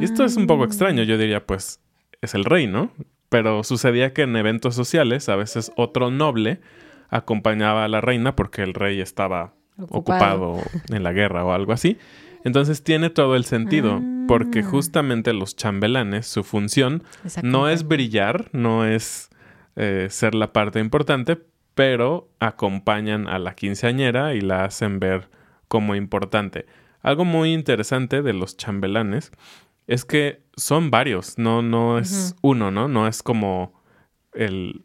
Y 0.00 0.04
esto 0.04 0.24
es 0.24 0.36
un 0.36 0.46
poco 0.46 0.64
extraño, 0.64 1.02
yo 1.02 1.18
diría, 1.18 1.44
pues 1.46 1.80
es 2.22 2.34
el 2.34 2.46
rey, 2.46 2.66
¿no? 2.66 2.90
Pero 3.28 3.62
sucedía 3.62 4.14
que 4.14 4.22
en 4.22 4.34
eventos 4.34 4.74
sociales 4.74 5.28
a 5.28 5.36
veces 5.36 5.70
otro 5.76 6.10
noble 6.10 6.60
acompañaba 7.10 7.84
a 7.84 7.88
la 7.88 8.00
reina 8.00 8.34
porque 8.36 8.62
el 8.62 8.72
rey 8.74 9.00
estaba 9.02 9.52
Ocupado. 9.78 10.52
ocupado, 10.52 10.70
en 10.96 11.02
la 11.02 11.12
guerra 11.12 11.44
o 11.44 11.52
algo 11.52 11.72
así. 11.72 11.98
Entonces 12.44 12.82
tiene 12.82 13.10
todo 13.10 13.36
el 13.36 13.44
sentido, 13.44 14.00
porque 14.26 14.60
Ah. 14.60 14.64
justamente 14.64 15.34
los 15.34 15.56
chambelanes, 15.56 16.26
su 16.26 16.42
función 16.42 17.02
no 17.42 17.68
es 17.68 17.86
brillar, 17.86 18.48
no 18.52 18.86
es 18.86 19.28
eh, 19.76 20.08
ser 20.10 20.34
la 20.34 20.52
parte 20.52 20.80
importante, 20.80 21.38
pero 21.74 22.28
acompañan 22.40 23.28
a 23.28 23.38
la 23.38 23.54
quinceañera 23.54 24.34
y 24.34 24.40
la 24.40 24.64
hacen 24.64 24.98
ver 25.00 25.28
como 25.68 25.94
importante. 25.94 26.66
Algo 27.02 27.24
muy 27.24 27.52
interesante 27.52 28.22
de 28.22 28.32
los 28.32 28.56
chambelanes 28.56 29.32
es 29.86 30.04
que 30.04 30.42
son 30.56 30.90
varios, 30.90 31.38
no, 31.38 31.62
no 31.62 31.98
es 31.98 32.36
uno, 32.42 32.70
¿no? 32.70 32.88
No 32.88 33.06
es 33.08 33.22
como 33.22 33.80
el... 34.34 34.84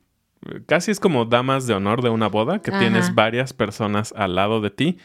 Casi 0.68 0.92
es 0.92 1.00
como 1.00 1.26
damas 1.26 1.66
de 1.68 1.74
honor 1.74 2.02
de 2.04 2.10
una 2.10 2.28
boda, 2.28 2.62
que 2.62 2.70
Ajá. 2.70 2.80
tienes 2.80 3.14
varias 3.16 3.52
personas 3.54 4.14
al 4.16 4.36
lado 4.36 4.62
de 4.62 4.70
ti. 4.70 4.98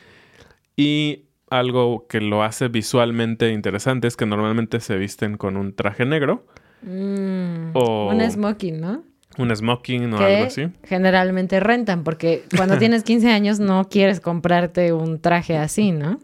Y 0.76 1.24
algo 1.50 2.06
que 2.08 2.20
lo 2.20 2.42
hace 2.42 2.68
visualmente 2.68 3.50
interesante 3.50 4.06
es 4.06 4.16
que 4.16 4.26
normalmente 4.26 4.80
se 4.80 4.96
visten 4.96 5.36
con 5.36 5.56
un 5.56 5.74
traje 5.74 6.04
negro, 6.04 6.46
Mm, 6.82 7.72
O- 7.74 8.08
Un 8.10 8.30
smoking, 8.30 8.80
¿no? 8.80 9.04
Un 9.40 9.54
smoking 9.54 10.12
o 10.14 10.18
que 10.18 10.24
algo 10.24 10.44
así. 10.46 10.68
generalmente 10.84 11.58
rentan, 11.60 12.04
porque 12.04 12.44
cuando 12.56 12.78
tienes 12.78 13.02
15 13.04 13.30
años 13.30 13.58
no 13.60 13.88
quieres 13.88 14.20
comprarte 14.20 14.92
un 14.92 15.20
traje 15.20 15.56
así, 15.56 15.92
¿no? 15.92 16.18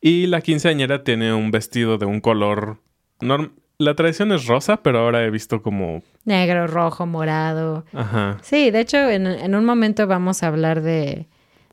Y 0.00 0.26
la 0.26 0.40
quinceañera 0.40 1.04
tiene 1.04 1.32
un 1.32 1.50
vestido 1.50 1.98
de 1.98 2.06
un 2.06 2.20
color... 2.20 2.78
norm- 3.20 3.52
La 3.78 3.94
tradición 3.94 4.32
es 4.32 4.46
rosa, 4.46 4.78
pero 4.82 4.98
ahora 5.00 5.24
he 5.24 5.30
visto 5.30 5.62
como... 5.62 6.02
Negro, 6.24 6.66
rojo, 6.66 7.06
morado. 7.06 7.84
Ajá. 7.92 8.38
Sí, 8.42 8.70
de 8.70 8.80
hecho, 8.80 8.98
en, 9.10 9.26
en 9.26 9.54
un 9.54 9.64
momento 9.64 10.06
vamos 10.06 10.42
a 10.42 10.48
hablar 10.48 10.82
de, 10.82 11.26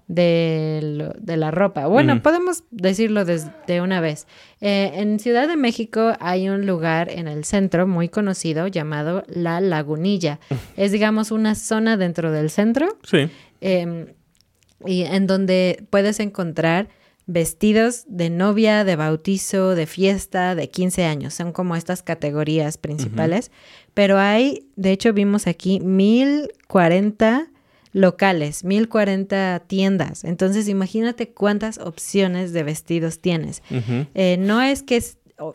de, 0.10 0.80
lo- 0.82 1.14
de 1.18 1.38
la 1.38 1.52
ropa. 1.52 1.86
Bueno, 1.88 2.22
podemos 2.22 2.64
decirlo 2.72 3.24
desde 3.24 3.80
una 3.80 4.02
vez. 4.02 4.28
Eh, 4.60 4.92
en 4.96 5.20
Ciudad 5.20 5.48
de 5.48 5.56
México 5.56 6.14
hay 6.20 6.50
un 6.50 6.66
lugar 6.66 7.10
en 7.12 7.28
el 7.30 7.46
centro 7.46 7.88
muy 7.88 8.10
conocido 8.10 8.68
llamado 8.68 9.24
La 9.28 9.62
Lagunilla. 9.62 10.40
es, 10.76 10.92
digamos, 10.92 11.32
una 11.32 11.54
zona 11.56 11.96
dentro 11.96 12.32
del 12.32 12.50
centro 12.50 12.98
Sí. 13.04 13.30
eh, 13.62 14.14
y 14.86 15.04
en 15.04 15.28
donde 15.28 15.86
puedes 15.92 16.20
encontrar 16.20 16.90
vestidos 17.28 18.06
de 18.08 18.32
novia, 18.32 18.84
de 18.84 18.96
bautizo, 18.96 19.76
de 19.76 19.86
fiesta, 19.86 20.56
de 20.56 20.70
15 20.72 21.06
años. 21.06 21.36
Son 21.36 21.52
como 21.52 21.76
estas 21.76 22.02
categorías 22.02 22.80
principales. 22.80 23.52
Pero 23.94 24.18
hay, 24.18 24.66
de 24.76 24.92
hecho, 24.92 25.14
vimos 25.14 25.46
aquí 25.46 25.80
1040 25.82 27.48
locales, 27.92 28.64
1040 28.64 29.64
tiendas. 29.68 30.24
Entonces, 30.24 30.68
imagínate 30.68 31.30
cuántas 31.30 31.78
opciones 31.78 32.54
de 32.54 32.64
vestidos 32.64 33.20
tienes. 33.20 33.64
Eh, 34.14 34.38
no 34.40 34.62
es 34.62 34.84
que, 34.84 35.04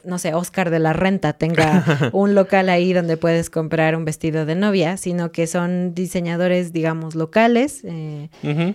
no 0.04 0.18
sé, 0.18 0.34
Oscar 0.34 0.70
de 0.70 0.78
la 0.78 0.92
Renta 0.92 1.34
tenga 1.34 1.84
un 2.12 2.34
local 2.34 2.68
ahí 2.68 2.92
donde 2.92 3.16
puedes 3.16 3.50
comprar 3.50 3.96
un 3.96 4.04
vestido 4.04 4.46
de 4.46 4.54
novia, 4.54 4.96
sino 4.96 5.32
que 5.32 5.46
son 5.46 5.94
diseñadores, 5.94 6.72
digamos, 6.72 7.14
locales, 7.14 7.82
eh, 7.84 8.30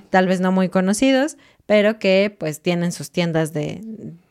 tal 0.09 0.27
vez 0.27 0.39
no 0.39 0.51
muy 0.51 0.69
conocidos, 0.69 1.37
pero 1.65 1.99
que 1.99 2.35
pues 2.37 2.61
tienen 2.61 2.91
sus 2.91 3.11
tiendas 3.11 3.53
de, 3.53 3.81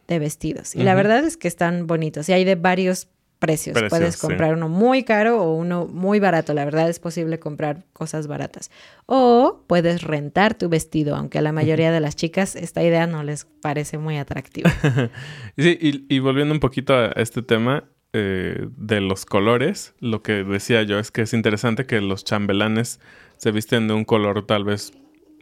de 0.08 0.18
vestidos. 0.18 0.74
Y 0.74 0.82
la 0.82 0.94
verdad 0.94 1.24
es 1.24 1.36
que 1.36 1.48
están 1.48 1.86
bonitos 1.86 2.28
y 2.28 2.32
hay 2.32 2.44
de 2.44 2.54
varios 2.54 3.08
precios. 3.38 3.74
Precios, 3.74 3.90
Puedes 3.90 4.14
sí. 4.14 4.20
comprar 4.20 4.54
uno 4.54 4.68
muy 4.68 5.04
caro 5.04 5.42
o 5.42 5.54
uno 5.54 5.86
muy 5.86 6.20
barato. 6.20 6.54
La 6.54 6.64
verdad 6.64 6.88
es 6.88 6.98
posible 6.98 7.38
comprar 7.38 7.84
cosas 7.92 8.26
baratas. 8.26 8.70
O 9.06 9.64
puedes 9.66 10.02
rentar 10.02 10.54
tu 10.54 10.68
vestido, 10.68 11.16
aunque 11.16 11.38
a 11.38 11.42
la 11.42 11.52
mayoría 11.52 11.90
de 11.92 12.00
las 12.00 12.16
chicas 12.16 12.56
esta 12.56 12.82
idea 12.82 13.06
no 13.06 13.22
les 13.22 13.46
parece 13.62 13.98
muy 13.98 14.18
atractiva. 14.18 14.70
Sí, 15.56 15.76
y, 15.80 16.14
y 16.14 16.18
volviendo 16.20 16.54
un 16.54 16.60
poquito 16.60 16.94
a 16.94 17.08
este 17.16 17.42
tema 17.42 17.84
eh, 18.12 18.68
de 18.76 19.00
los 19.00 19.26
colores, 19.26 19.94
lo 20.00 20.22
que 20.22 20.44
decía 20.44 20.82
yo 20.82 20.98
es 20.98 21.10
que 21.10 21.22
es 21.22 21.34
interesante 21.34 21.84
que 21.84 22.00
los 22.00 22.24
chambelanes 22.24 23.00
se 23.36 23.50
visten 23.50 23.86
de 23.88 23.94
un 23.94 24.04
color 24.04 24.46
tal 24.46 24.64
vez 24.64 24.92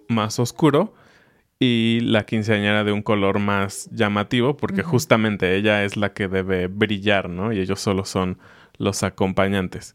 más 0.08 0.38
oscuro 0.38 0.94
y 1.58 2.00
la 2.02 2.24
quinceañera 2.24 2.84
de 2.84 2.92
un 2.92 3.02
color 3.02 3.38
más 3.38 3.88
llamativo, 3.90 4.56
porque 4.56 4.82
justamente 4.82 5.56
ella 5.56 5.84
es 5.84 5.96
la 5.96 6.12
que 6.12 6.28
debe 6.28 6.66
brillar, 6.66 7.30
¿no? 7.30 7.52
Y 7.52 7.60
ellos 7.60 7.80
solo 7.80 8.04
son 8.04 8.38
los 8.78 9.02
acompañantes. 9.02 9.94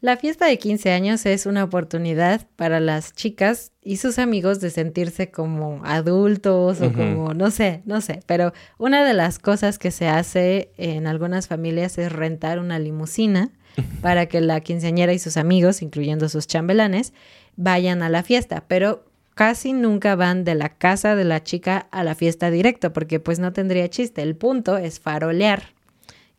La 0.00 0.16
fiesta 0.18 0.46
de 0.46 0.58
15 0.58 0.92
años 0.92 1.24
es 1.24 1.46
una 1.46 1.64
oportunidad 1.64 2.46
para 2.56 2.80
las 2.80 3.14
chicas 3.14 3.72
y 3.82 3.96
sus 3.96 4.18
amigos 4.18 4.60
de 4.60 4.70
sentirse 4.70 5.30
como 5.30 5.80
adultos 5.84 6.82
o 6.82 6.92
como, 6.92 7.32
no 7.32 7.50
sé, 7.50 7.82
no 7.86 8.02
sé, 8.02 8.20
pero 8.26 8.52
una 8.76 9.04
de 9.04 9.14
las 9.14 9.38
cosas 9.38 9.78
que 9.78 9.90
se 9.90 10.06
hace 10.06 10.70
en 10.76 11.06
algunas 11.06 11.48
familias 11.48 11.96
es 11.96 12.12
rentar 12.12 12.58
una 12.58 12.78
limusina 12.78 13.50
para 14.02 14.26
que 14.26 14.40
la 14.42 14.60
quinceañera 14.60 15.14
y 15.14 15.18
sus 15.18 15.38
amigos, 15.38 15.80
incluyendo 15.80 16.28
sus 16.28 16.46
chambelanes, 16.46 17.14
vayan 17.56 18.02
a 18.02 18.10
la 18.10 18.22
fiesta, 18.22 18.64
pero 18.68 19.06
casi 19.36 19.74
nunca 19.74 20.16
van 20.16 20.44
de 20.44 20.54
la 20.54 20.70
casa 20.70 21.14
de 21.14 21.24
la 21.24 21.44
chica 21.44 21.86
a 21.90 22.02
la 22.02 22.14
fiesta 22.14 22.50
directo, 22.50 22.94
porque 22.94 23.20
pues 23.20 23.38
no 23.38 23.52
tendría 23.52 23.88
chiste. 23.88 24.22
El 24.22 24.34
punto 24.34 24.78
es 24.78 24.98
farolear. 24.98 25.74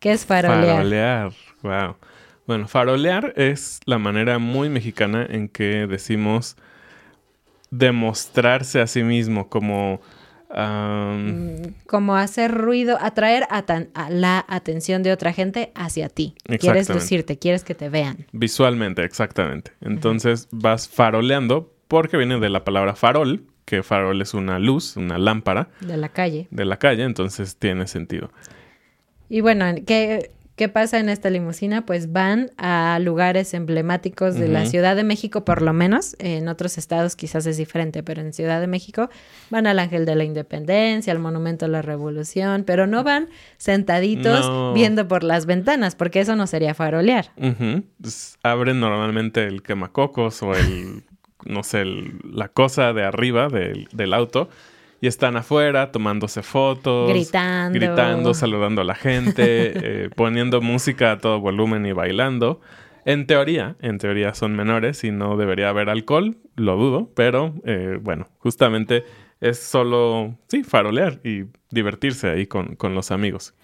¿Qué 0.00 0.10
es 0.10 0.26
farolear? 0.26 0.76
Farolear, 0.76 1.32
wow. 1.62 1.96
Bueno, 2.46 2.66
farolear 2.66 3.34
es 3.36 3.78
la 3.84 3.98
manera 3.98 4.40
muy 4.40 4.68
mexicana 4.68 5.24
en 5.30 5.48
que 5.48 5.86
decimos 5.86 6.56
demostrarse 7.70 8.80
a 8.80 8.86
sí 8.88 9.04
mismo 9.04 9.48
como... 9.48 10.00
Mm, 10.50 11.74
como 11.86 12.16
hacer 12.16 12.52
ruido, 12.52 12.98
atraer 13.00 13.46
a, 13.50 13.64
la 14.10 14.44
atención 14.48 15.04
de 15.04 15.12
otra 15.12 15.32
gente 15.32 15.70
hacia 15.76 16.08
ti. 16.08 16.34
Quieres 16.58 16.88
lucirte, 16.88 17.38
quieres 17.38 17.62
que 17.62 17.76
te 17.76 17.90
vean. 17.90 18.26
Visualmente, 18.32 19.04
exactamente. 19.04 19.72
Entonces 19.82 20.48
vas 20.50 20.88
faroleando 20.88 21.77
porque 21.88 22.16
viene 22.16 22.38
de 22.38 22.50
la 22.50 22.64
palabra 22.64 22.94
farol, 22.94 23.44
que 23.64 23.82
farol 23.82 24.22
es 24.22 24.34
una 24.34 24.58
luz, 24.58 24.96
una 24.96 25.18
lámpara. 25.18 25.68
De 25.80 25.96
la 25.96 26.08
calle. 26.10 26.46
De 26.50 26.64
la 26.64 26.78
calle, 26.78 27.02
entonces 27.02 27.56
tiene 27.56 27.86
sentido. 27.86 28.30
Y 29.28 29.40
bueno, 29.40 29.66
¿qué, 29.86 30.30
¿Qué 30.58 30.68
pasa 30.68 30.98
en 30.98 31.08
esta 31.08 31.30
limusina? 31.30 31.86
Pues 31.86 32.12
van 32.12 32.50
a 32.56 32.98
lugares 33.00 33.54
emblemáticos 33.54 34.34
de 34.34 34.48
la 34.48 34.66
Ciudad 34.66 34.96
de 34.96 35.04
México, 35.04 35.44
por 35.44 35.62
lo 35.62 35.72
menos. 35.72 36.16
En 36.18 36.48
otros 36.48 36.78
estados 36.78 37.14
quizás 37.14 37.46
es 37.46 37.58
diferente, 37.58 38.02
pero 38.02 38.22
en 38.22 38.32
Ciudad 38.32 38.60
de 38.60 38.66
México 38.66 39.08
van 39.50 39.68
al 39.68 39.78
Ángel 39.78 40.04
de 40.04 40.16
la 40.16 40.24
Independencia, 40.24 41.12
al 41.12 41.20
Monumento 41.20 41.66
a 41.66 41.68
la 41.68 41.80
Revolución, 41.80 42.64
pero 42.66 42.88
no 42.88 43.04
van 43.04 43.28
sentaditos 43.56 44.74
viendo 44.74 45.06
por 45.06 45.22
las 45.22 45.46
ventanas, 45.46 45.94
porque 45.94 46.18
eso 46.18 46.34
no 46.34 46.48
sería 46.48 46.74
farolear. 46.74 47.30
Pues, 48.00 48.36
abren 48.42 48.80
normalmente 48.80 49.44
el 49.44 49.62
quemacocos 49.62 50.42
o 50.42 50.56
el, 50.56 51.04
no 51.44 51.62
sé, 51.62 51.84
la 52.24 52.48
cosa 52.48 52.92
de 52.92 53.04
arriba 53.04 53.48
del, 53.48 53.88
del 53.92 54.14
auto 54.14 54.48
y 55.00 55.06
están 55.06 55.36
afuera 55.36 55.92
tomándose 55.92 56.42
fotos, 56.42 57.08
gritando, 57.10 57.78
gritando 57.78 58.34
saludando 58.34 58.82
a 58.82 58.84
la 58.84 58.94
gente, 58.94 59.34
eh, 60.04 60.10
poniendo 60.14 60.60
música 60.60 61.12
a 61.12 61.18
todo 61.18 61.40
volumen 61.40 61.86
y 61.86 61.92
bailando. 61.92 62.60
En 63.04 63.26
teoría, 63.26 63.76
en 63.80 63.98
teoría 63.98 64.34
son 64.34 64.54
menores 64.54 65.02
y 65.04 65.10
no 65.10 65.36
debería 65.36 65.70
haber 65.70 65.88
alcohol, 65.88 66.36
lo 66.56 66.76
dudo, 66.76 67.10
pero 67.14 67.54
eh, 67.64 67.98
bueno, 68.02 68.28
justamente 68.38 69.04
es 69.40 69.58
solo, 69.58 70.36
sí, 70.48 70.64
farolear 70.64 71.20
y 71.24 71.44
divertirse 71.70 72.28
ahí 72.28 72.46
con, 72.46 72.74
con 72.74 72.94
los 72.94 73.10
amigos. 73.10 73.54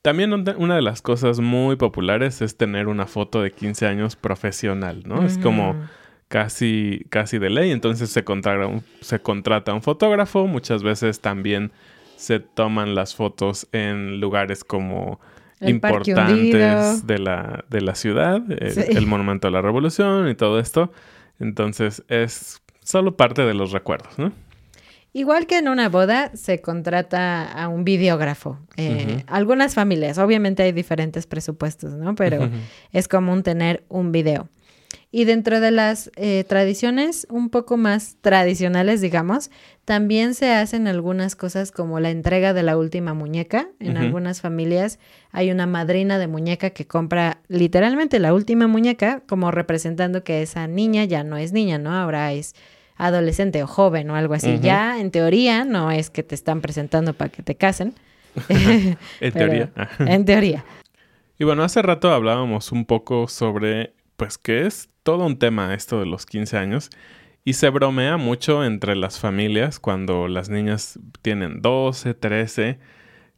También 0.00 0.32
una 0.32 0.76
de 0.76 0.82
las 0.82 1.02
cosas 1.02 1.40
muy 1.40 1.76
populares 1.76 2.40
es 2.40 2.56
tener 2.56 2.86
una 2.86 3.06
foto 3.06 3.42
de 3.42 3.50
15 3.50 3.86
años 3.86 4.16
profesional, 4.16 5.02
¿no? 5.04 5.26
Es 5.26 5.38
como 5.38 5.74
casi, 6.28 7.04
casi 7.10 7.38
de 7.38 7.50
ley. 7.50 7.70
Entonces 7.70 8.10
se 8.10 8.24
contrata, 8.24 8.66
un, 8.66 8.84
se 9.00 9.20
contrata 9.20 9.74
un 9.74 9.82
fotógrafo. 9.82 10.46
Muchas 10.46 10.82
veces 10.82 11.20
también 11.20 11.72
se 12.16 12.40
toman 12.40 12.94
las 12.94 13.14
fotos 13.14 13.66
en 13.72 14.20
lugares 14.20 14.64
como 14.64 15.20
importantes 15.60 17.06
de 17.06 17.18
la, 17.18 17.64
de 17.68 17.80
la 17.80 17.94
ciudad, 17.94 18.42
el, 18.50 19.06
Monumento 19.06 19.48
a 19.48 19.50
la 19.50 19.62
Revolución 19.62 20.28
y 20.28 20.34
todo 20.34 20.60
esto. 20.60 20.92
Entonces 21.40 22.04
es 22.08 22.60
solo 22.82 23.16
parte 23.16 23.42
de 23.42 23.54
los 23.54 23.72
recuerdos, 23.72 24.18
¿no? 24.18 24.32
Igual 25.12 25.46
que 25.46 25.58
en 25.58 25.68
una 25.68 25.88
boda 25.88 26.30
se 26.34 26.60
contrata 26.60 27.50
a 27.50 27.68
un 27.68 27.82
videógrafo. 27.84 28.58
Eh, 28.76 29.24
algunas 29.26 29.74
familias, 29.74 30.18
obviamente 30.18 30.62
hay 30.62 30.72
diferentes 30.72 31.26
presupuestos, 31.26 31.94
¿no? 31.94 32.14
Pero 32.14 32.50
es 32.92 33.08
común 33.08 33.42
tener 33.42 33.84
un 33.88 34.12
video. 34.12 34.48
Y 35.10 35.24
dentro 35.24 35.60
de 35.60 35.70
las 35.70 36.10
eh, 36.16 36.44
tradiciones 36.46 37.26
un 37.30 37.48
poco 37.48 37.78
más 37.78 38.16
tradicionales, 38.20 39.00
digamos, 39.00 39.50
también 39.86 40.34
se 40.34 40.52
hacen 40.52 40.86
algunas 40.86 41.34
cosas 41.34 41.72
como 41.72 41.98
la 41.98 42.10
entrega 42.10 42.52
de 42.52 42.62
la 42.62 42.76
última 42.76 43.14
muñeca. 43.14 43.68
En 43.80 43.96
algunas 43.96 44.42
familias 44.42 44.98
hay 45.32 45.50
una 45.50 45.66
madrina 45.66 46.18
de 46.18 46.26
muñeca 46.26 46.70
que 46.70 46.86
compra 46.86 47.40
literalmente 47.48 48.18
la 48.18 48.34
última 48.34 48.66
muñeca 48.66 49.22
como 49.26 49.50
representando 49.50 50.24
que 50.24 50.42
esa 50.42 50.66
niña 50.66 51.04
ya 51.04 51.24
no 51.24 51.38
es 51.38 51.52
niña, 51.52 51.78
¿no? 51.78 51.94
Ahora 51.94 52.32
es 52.34 52.54
adolescente 52.98 53.62
o 53.62 53.66
joven 53.66 54.10
o 54.10 54.16
algo 54.16 54.34
así. 54.34 54.58
Ya 54.60 55.00
en 55.00 55.10
teoría 55.10 55.64
no 55.64 55.90
es 55.90 56.10
que 56.10 56.22
te 56.22 56.34
están 56.34 56.60
presentando 56.60 57.14
para 57.14 57.30
que 57.30 57.42
te 57.42 57.54
casen. 57.54 57.94
en 58.50 58.98
teoría. 59.32 59.70
en 60.00 60.24
teoría. 60.26 60.64
Y 61.38 61.44
bueno, 61.44 61.62
hace 61.62 61.80
rato 61.82 62.12
hablábamos 62.12 62.72
un 62.72 62.84
poco 62.84 63.28
sobre, 63.28 63.94
pues, 64.18 64.36
qué 64.36 64.66
es 64.66 64.90
todo 65.04 65.24
un 65.24 65.38
tema 65.38 65.72
esto 65.72 66.00
de 66.00 66.06
los 66.06 66.26
15 66.26 66.58
años 66.58 66.90
y 67.44 67.54
se 67.54 67.70
bromea 67.70 68.18
mucho 68.18 68.64
entre 68.64 68.94
las 68.94 69.20
familias 69.20 69.78
cuando 69.80 70.28
las 70.28 70.50
niñas 70.50 70.98
tienen 71.22 71.62
12, 71.62 72.12
13. 72.12 72.78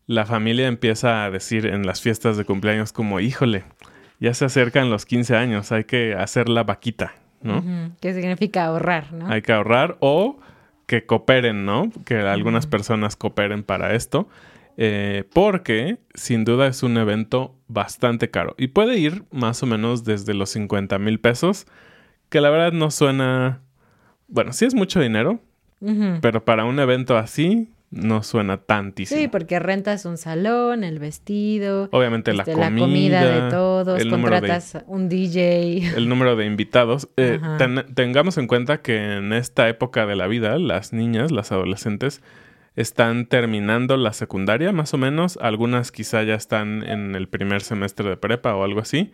La 0.07 0.27
familia 0.27 0.67
empieza 0.67 1.25
a 1.25 1.31
decir 1.31 1.67
en 1.67 1.87
las 1.87 2.01
fiestas 2.01 2.37
de 2.37 2.45
cumpleaños 2.45 2.93
como, 2.93 3.21
híjole, 3.21 3.63
ya 4.19 4.35
se 4.35 4.47
acercan 4.47 4.91
los 4.91 5.07
15 5.07 5.37
años, 5.37 5.71
hay 5.71 5.85
que 5.85 6.15
hacer 6.15 6.49
la 6.49 6.65
vaquita, 6.65 7.13
¿no? 7.43 7.63
¿Qué 8.01 8.13
significa 8.15 8.65
ahorrar, 8.65 9.13
¿no? 9.13 9.29
Hay 9.29 9.43
que 9.43 9.53
ahorrar 9.53 9.97
o 10.01 10.41
que 10.87 11.07
cooperen, 11.07 11.65
¿no? 11.65 11.93
Que 12.05 12.19
algunas 12.19 12.67
personas 12.67 13.15
cooperen 13.15 13.63
para 13.63 13.95
esto. 13.95 14.29
Eh, 14.83 15.25
porque 15.35 15.99
sin 16.15 16.47
duda 16.47 16.67
es 16.67 16.83
un 16.83 16.97
evento 16.97 17.55
bastante 17.69 18.31
caro 18.31 18.55
y 18.57 18.69
puede 18.69 18.97
ir 18.97 19.25
más 19.31 19.63
o 19.63 19.67
menos 19.67 20.05
desde 20.05 20.33
los 20.33 20.49
50 20.49 20.99
mil 20.99 21.21
pesos, 21.21 21.67
que 22.31 22.41
la 22.41 22.49
verdad 22.49 22.73
no 22.73 22.91
suena, 22.91 23.61
bueno, 24.27 24.55
sí 24.55 24.65
es 24.65 24.75
mucho 24.75 24.99
dinero, 24.99 25.39
pero 26.23 26.47
para 26.47 26.65
un 26.65 26.81
evento 26.81 27.19
así 27.19 27.69
no 27.91 28.23
suena 28.23 28.57
tantísimo. 28.57 29.21
Sí, 29.21 29.29
porque 29.29 29.59
rentas 29.59 30.07
un 30.07 30.17
salón, 30.17 30.83
el 30.83 30.99
vestido, 30.99 31.91
obviamente 31.93 32.33
la, 32.33 32.45
comida, 32.45 32.65
este, 32.65 32.71
la 32.71 32.81
comida 32.81 33.45
de 33.45 33.51
todos, 33.51 34.07
contratas 34.07 34.79
un 34.87 35.11
DJ, 35.11 35.93
el 35.95 36.09
número 36.09 36.37
de 36.37 36.47
invitados. 36.47 37.07
Eh, 37.19 37.39
tengamos 37.95 38.39
en 38.39 38.47
cuenta 38.47 38.81
que 38.81 39.17
en 39.19 39.35
esta 39.35 39.69
época 39.69 40.07
de 40.07 40.17
la 40.17 40.27
vida, 40.27 40.59
las 40.59 40.95
niñas, 40.95 41.33
las 41.33 41.53
adolescentes, 41.53 42.23
están 42.81 43.27
terminando 43.27 43.97
la 43.97 44.13
secundaria, 44.13 44.73
más 44.73 44.95
o 44.95 44.99
menos. 44.99 45.39
Algunas 45.41 45.93
quizá 45.93 46.23
ya 46.23 46.35
están 46.35 46.83
en 46.83 47.15
el 47.15 47.29
primer 47.29 47.63
semestre 47.63 48.09
de 48.09 48.17
prepa 48.17 48.55
o 48.55 48.65
algo 48.65 48.81
así. 48.81 49.13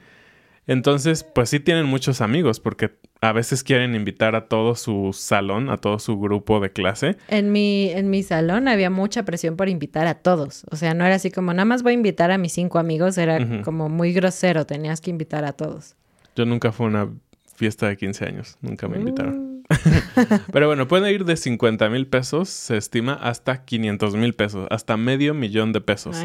Entonces, 0.67 1.23
pues 1.23 1.51
sí 1.51 1.61
tienen 1.61 1.87
muchos 1.87 2.21
amigos 2.21 2.59
porque 2.59 2.91
a 3.21 3.33
veces 3.33 3.63
quieren 3.63 3.95
invitar 3.95 4.35
a 4.35 4.49
todo 4.49 4.75
su 4.75 5.13
salón, 5.13 5.71
a 5.71 5.77
todo 5.77 5.99
su 6.01 6.19
grupo 6.19 6.59
de 6.59 6.71
clase. 6.71 7.17
En 7.29 7.53
mi, 7.53 7.91
en 7.91 8.11
mi 8.11 8.25
salón 8.25 8.67
había 8.67 8.91
mucha 8.91 9.25
presión 9.25 9.57
por 9.57 9.69
invitar 9.69 10.09
a 10.09 10.15
todos. 10.15 10.65
O 10.71 10.77
sea, 10.77 10.93
no 10.95 11.05
era 11.07 11.15
así 11.15 11.31
como 11.31 11.53
nada 11.53 11.67
más 11.67 11.85
voy 11.85 11.93
a 11.93 11.95
invitar 11.95 12.33
a 12.33 12.39
mis 12.39 12.53
cinco 12.53 12.79
amigos, 12.79 13.17
era 13.17 13.63
como 13.63 13.89
muy 13.89 14.13
grosero, 14.13 14.67
tenías 14.67 15.01
que 15.01 15.11
invitar 15.11 15.45
a 15.45 15.53
todos. 15.53 15.95
Yo 16.35 16.45
nunca 16.45 16.73
fui 16.73 16.87
a 16.87 16.89
una 16.89 17.11
fiesta 17.55 17.89
de 17.89 17.97
15 17.97 18.25
años, 18.25 18.57
nunca 18.61 18.89
me 18.89 18.99
invitaron. 18.99 19.46
Mm. 19.46 19.46
Pero 20.53 20.67
bueno, 20.67 20.87
puede 20.87 21.13
ir 21.13 21.25
de 21.25 21.37
50 21.37 21.89
mil 21.91 22.07
pesos, 22.07 22.49
se 22.49 22.77
estima, 22.77 23.15
hasta 23.15 23.65
500 23.65 24.17
mil 24.17 24.35
pesos, 24.35 24.67
hasta 24.71 24.97
medio 24.97 25.35
millón 25.35 25.73
de 25.73 25.81
pesos. 25.81 26.17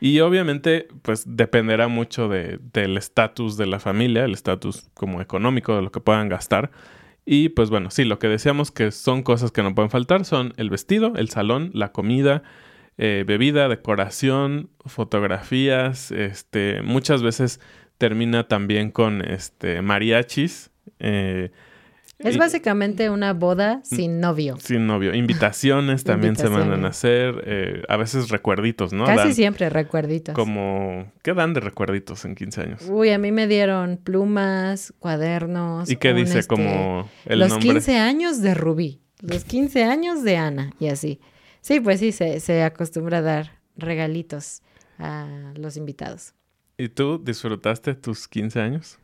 Y 0.00 0.20
obviamente, 0.20 0.88
pues 1.02 1.24
dependerá 1.26 1.88
mucho 1.88 2.28
de, 2.28 2.58
del 2.72 2.96
estatus 2.96 3.56
de 3.56 3.66
la 3.66 3.80
familia, 3.80 4.24
el 4.24 4.34
estatus 4.34 4.90
como 4.94 5.20
económico 5.20 5.74
de 5.74 5.82
lo 5.82 5.90
que 5.90 6.00
puedan 6.00 6.28
gastar. 6.28 6.70
Y 7.24 7.48
pues 7.48 7.70
bueno, 7.70 7.90
sí, 7.90 8.04
lo 8.04 8.18
que 8.18 8.28
decíamos 8.28 8.70
que 8.70 8.92
son 8.92 9.22
cosas 9.22 9.50
que 9.50 9.62
no 9.62 9.74
pueden 9.74 9.90
faltar 9.90 10.24
son 10.24 10.52
el 10.56 10.70
vestido, 10.70 11.14
el 11.16 11.28
salón, 11.28 11.70
la 11.74 11.90
comida, 11.90 12.44
eh, 12.98 13.24
bebida, 13.26 13.68
decoración, 13.68 14.70
fotografías, 14.84 16.12
este, 16.12 16.82
muchas 16.82 17.22
veces 17.22 17.60
termina 17.98 18.46
también 18.46 18.90
con 18.90 19.22
este 19.22 19.82
mariachis. 19.82 20.70
Eh, 21.00 21.50
es 22.18 22.38
básicamente 22.38 23.10
una 23.10 23.34
boda 23.34 23.80
sin 23.84 24.20
novio. 24.20 24.56
Sin 24.58 24.86
novio. 24.86 25.14
Invitaciones 25.14 26.04
también 26.04 26.36
se 26.36 26.48
mandan 26.48 26.84
a 26.84 26.88
hacer. 26.88 27.42
Eh, 27.46 27.82
a 27.88 27.96
veces 27.96 28.30
recuerditos, 28.30 28.92
¿no? 28.92 29.04
Casi 29.04 29.34
siempre 29.34 29.68
recuerditos. 29.68 30.34
Como, 30.34 31.12
¿qué 31.22 31.34
dan 31.34 31.52
de 31.52 31.60
recuerditos 31.60 32.24
en 32.24 32.34
15 32.34 32.60
años? 32.62 32.82
Uy, 32.88 33.10
a 33.10 33.18
mí 33.18 33.32
me 33.32 33.46
dieron 33.46 33.98
plumas, 33.98 34.94
cuadernos. 34.98 35.90
¿Y 35.90 35.96
qué 35.96 36.14
dice 36.14 36.38
este, 36.38 36.48
como 36.48 37.08
el 37.26 37.40
los 37.40 37.50
nombre? 37.50 37.74
Los 37.74 37.84
15 37.84 37.98
años 37.98 38.40
de 38.40 38.54
Rubí, 38.54 39.00
los 39.20 39.44
15 39.44 39.84
años 39.84 40.22
de 40.22 40.36
Ana 40.36 40.72
y 40.78 40.88
así. 40.88 41.20
Sí, 41.60 41.80
pues 41.80 42.00
sí, 42.00 42.12
se, 42.12 42.40
se 42.40 42.62
acostumbra 42.62 43.18
a 43.18 43.22
dar 43.22 43.58
regalitos 43.76 44.62
a 44.98 45.52
los 45.56 45.76
invitados. 45.76 46.32
¿Y 46.78 46.88
tú 46.88 47.18
disfrutaste 47.22 47.94
tus 47.94 48.28
15 48.28 48.60
años? 48.60 48.98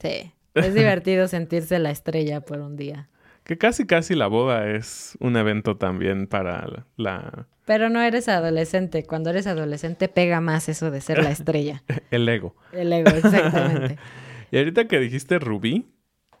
Sí. 0.00 0.32
Es 0.58 0.74
divertido 0.74 1.28
sentirse 1.28 1.78
la 1.78 1.90
estrella 1.90 2.40
por 2.40 2.58
un 2.60 2.76
día. 2.76 3.08
Que 3.44 3.56
casi 3.56 3.86
casi 3.86 4.14
la 4.14 4.26
boda 4.26 4.68
es 4.70 5.16
un 5.20 5.36
evento 5.36 5.76
también 5.76 6.26
para 6.26 6.84
la... 6.96 7.46
Pero 7.64 7.88
no 7.90 8.00
eres 8.00 8.28
adolescente. 8.28 9.04
Cuando 9.04 9.30
eres 9.30 9.46
adolescente 9.46 10.08
pega 10.08 10.40
más 10.40 10.68
eso 10.68 10.90
de 10.90 11.00
ser 11.00 11.22
la 11.22 11.30
estrella. 11.30 11.82
El 12.10 12.28
ego. 12.28 12.54
El 12.72 12.92
ego, 12.92 13.10
exactamente. 13.10 13.98
y 14.50 14.58
ahorita 14.58 14.86
que 14.88 14.98
dijiste 14.98 15.38
Rubí, 15.38 15.86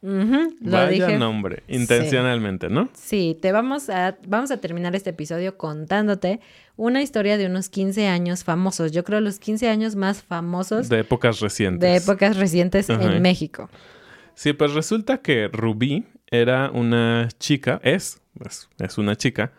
Ujú, 0.00 0.54
lo 0.60 0.70
vaya 0.70 1.06
dije. 1.06 1.18
nombre, 1.18 1.64
intencionalmente, 1.66 2.68
¿no? 2.68 2.88
Sí, 2.94 3.36
te 3.42 3.50
vamos 3.52 3.90
a, 3.90 4.16
vamos 4.28 4.50
a 4.52 4.58
terminar 4.60 4.94
este 4.94 5.10
episodio 5.10 5.56
contándote 5.56 6.40
una 6.76 7.02
historia 7.02 7.36
de 7.36 7.46
unos 7.46 7.68
15 7.68 8.06
años 8.06 8.44
famosos. 8.44 8.92
Yo 8.92 9.02
creo 9.02 9.20
los 9.20 9.38
15 9.40 9.68
años 9.68 9.96
más 9.96 10.22
famosos 10.22 10.88
De 10.88 11.00
épocas 11.00 11.40
recientes. 11.40 11.80
de 11.80 11.96
épocas 11.96 12.36
recientes 12.36 12.88
en 12.88 13.20
México. 13.22 13.68
Sí, 14.38 14.52
pues 14.52 14.72
resulta 14.72 15.18
que 15.18 15.48
Rubí 15.48 16.04
era 16.30 16.70
una 16.70 17.26
chica, 17.40 17.80
es, 17.82 18.22
es, 18.46 18.68
es 18.78 18.96
una 18.96 19.16
chica 19.16 19.52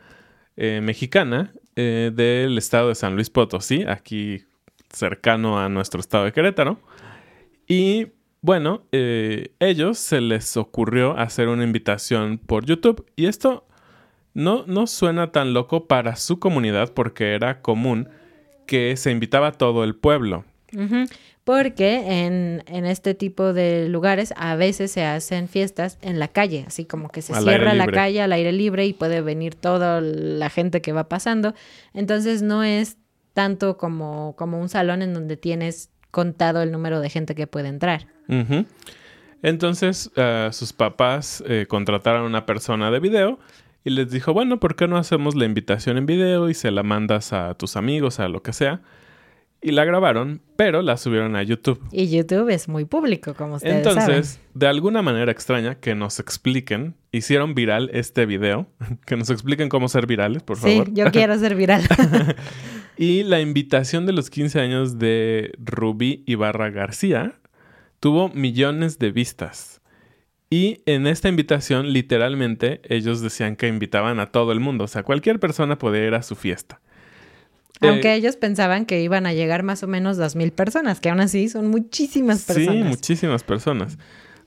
eh, 0.56 0.80
mexicana 0.82 1.52
eh, 1.76 2.12
del 2.16 2.58
estado 2.58 2.88
de 2.88 2.96
San 2.96 3.16
Luis 3.16 3.30
Potosí, 3.30 3.84
aquí 3.86 4.46
cercano 4.90 5.60
a 5.60 5.68
nuestro 5.68 6.00
estado 6.00 6.24
de 6.24 6.32
Querétaro. 6.32 6.80
Y 7.68 8.14
bueno, 8.40 8.84
eh, 8.94 9.54
ellos 9.60 9.98
se 9.98 10.22
les 10.22 10.56
ocurrió 10.56 11.18
hacer 11.18 11.50
una 11.50 11.66
invitación 11.66 12.38
por 12.38 12.66
YouTube 12.66 13.06
y 13.18 13.26
esto 13.26 13.68
no, 14.34 14.64
no 14.66 14.88
suena 14.88 15.34
tan 15.34 15.52
loco 15.54 15.88
para 15.88 16.16
su 16.16 16.40
comunidad 16.40 16.94
porque 16.94 17.34
era 17.34 17.62
común 17.62 18.08
que 18.66 18.96
se 18.96 19.12
invitaba 19.12 19.48
a 19.48 19.52
todo 19.52 19.84
el 19.84 19.98
pueblo. 19.98 20.46
Porque 21.44 22.26
en, 22.26 22.64
en 22.68 22.86
este 22.86 23.16
tipo 23.16 23.54
de 23.54 23.90
lugares 23.90 24.34
a 24.38 24.56
veces 24.56 24.92
se 24.92 25.04
hacen 25.04 25.48
fiestas 25.48 25.98
en 26.02 26.20
la 26.20 26.28
calle, 26.28 26.66
así 26.68 26.86
como 26.86 27.10
que 27.10 27.22
se 27.22 27.34
Al 27.34 27.44
cierra 27.44 27.74
la 27.74 27.88
calle 27.88 28.22
al 28.22 28.32
aire 28.34 28.52
libre 28.52 28.86
y 28.86 28.94
puede 28.94 29.22
venir 29.22 29.56
toda 29.56 30.00
la 30.02 30.50
gente 30.50 30.82
que 30.82 30.92
va 30.92 31.10
pasando. 31.10 31.56
Entonces 31.94 32.42
no 32.42 32.64
es 32.64 32.98
tanto 33.34 33.78
como, 33.78 34.36
como 34.38 34.60
un 34.60 34.70
salón 34.70 35.02
en 35.02 35.14
donde 35.14 35.38
tienes 35.38 35.90
contado 36.12 36.62
el 36.62 36.72
número 36.72 37.00
de 37.00 37.10
gente 37.10 37.36
que 37.36 37.48
puede 37.48 37.70
entrar. 37.70 38.08
Entonces, 39.42 40.12
eh, 40.16 40.50
sus 40.52 40.74
papás 40.74 41.44
eh, 41.48 41.66
contrataron 41.68 42.24
a 42.24 42.26
una 42.26 42.46
persona 42.46 42.92
de 42.92 43.00
video 43.00 43.40
y 43.84 43.92
les 43.92 44.12
dijo, 44.12 44.34
bueno, 44.34 44.60
¿por 44.60 44.76
qué 44.76 44.88
no 44.88 44.98
hacemos 44.98 45.36
la 45.36 45.46
invitación 45.46 45.98
en 45.98 46.06
video 46.06 46.50
y 46.50 46.54
se 46.54 46.72
la 46.72 46.84
mandas 46.84 47.32
a 47.32 47.54
tus 47.54 47.76
amigos, 47.78 48.20
a 48.20 48.28
lo 48.28 48.44
que 48.44 48.54
sea? 48.54 48.82
Y 49.62 49.72
la 49.72 49.84
grabaron, 49.84 50.42
pero 50.56 50.82
la 50.82 50.96
subieron 50.96 51.36
a 51.36 51.44
YouTube. 51.44 51.82
Y 51.92 52.10
YouTube 52.10 52.50
es 52.50 52.70
muy 52.70 52.86
público, 52.86 53.34
como 53.34 53.56
ustedes 53.56 53.86
Entonces, 53.86 54.40
de 54.54 54.68
alguna 54.68 55.02
manera 55.02 55.32
extraña, 55.32 55.76
que 55.76 55.96
nos 55.96 56.20
expliquen, 56.20 56.96
hicieron 57.12 57.56
viral 57.56 57.90
este 57.94 58.26
video, 58.26 58.68
que 59.06 59.18
nos 59.18 59.30
expliquen 59.30 59.68
cómo 59.68 59.90
ser 59.90 60.08
virales, 60.08 60.44
por 60.44 60.58
saben. 60.58 60.72
Sí, 60.72 60.80
favor. 60.80 60.94
yo 60.94 61.12
quiero 61.12 61.38
ser 61.38 61.56
viral. 61.56 61.84
Y 63.02 63.24
la 63.24 63.40
invitación 63.40 64.06
de 64.06 64.12
los 64.12 64.30
15 64.30 64.60
años 64.60 65.00
de 65.00 65.54
Rubí 65.58 66.22
Ibarra 66.26 66.70
García 66.70 67.40
tuvo 68.02 68.28
millones 68.28 69.00
de 69.00 69.14
vistas. 69.14 69.80
Y 70.50 70.82
en 70.86 71.08
esta 71.08 71.30
invitación, 71.30 71.94
literalmente, 71.94 72.82
ellos 72.84 73.22
decían 73.22 73.56
que 73.56 73.70
invitaban 73.70 74.20
a 74.20 74.26
todo 74.26 74.52
el 74.52 74.60
mundo. 74.60 74.84
O 74.84 74.88
sea, 74.90 75.04
cualquier 75.04 75.40
persona 75.40 75.78
podía 75.78 76.08
ir 76.08 76.14
a 76.14 76.24
su 76.24 76.36
fiesta. 76.36 76.82
Aunque 77.82 78.10
Eh, 78.12 78.16
ellos 78.16 78.36
pensaban 78.36 78.86
que 78.86 79.02
iban 79.02 79.26
a 79.26 79.34
llegar 79.34 79.64
más 79.64 79.84
o 79.84 79.88
menos 79.88 80.18
dos 80.18 80.36
mil 80.36 80.52
personas, 80.52 81.00
que 81.00 81.10
aún 81.10 81.20
así 81.22 81.48
son 81.50 81.68
muchísimas 81.68 82.44
personas. 82.46 82.74
Sí, 82.76 82.84
muchísimas 82.84 83.44
personas. 83.44 83.98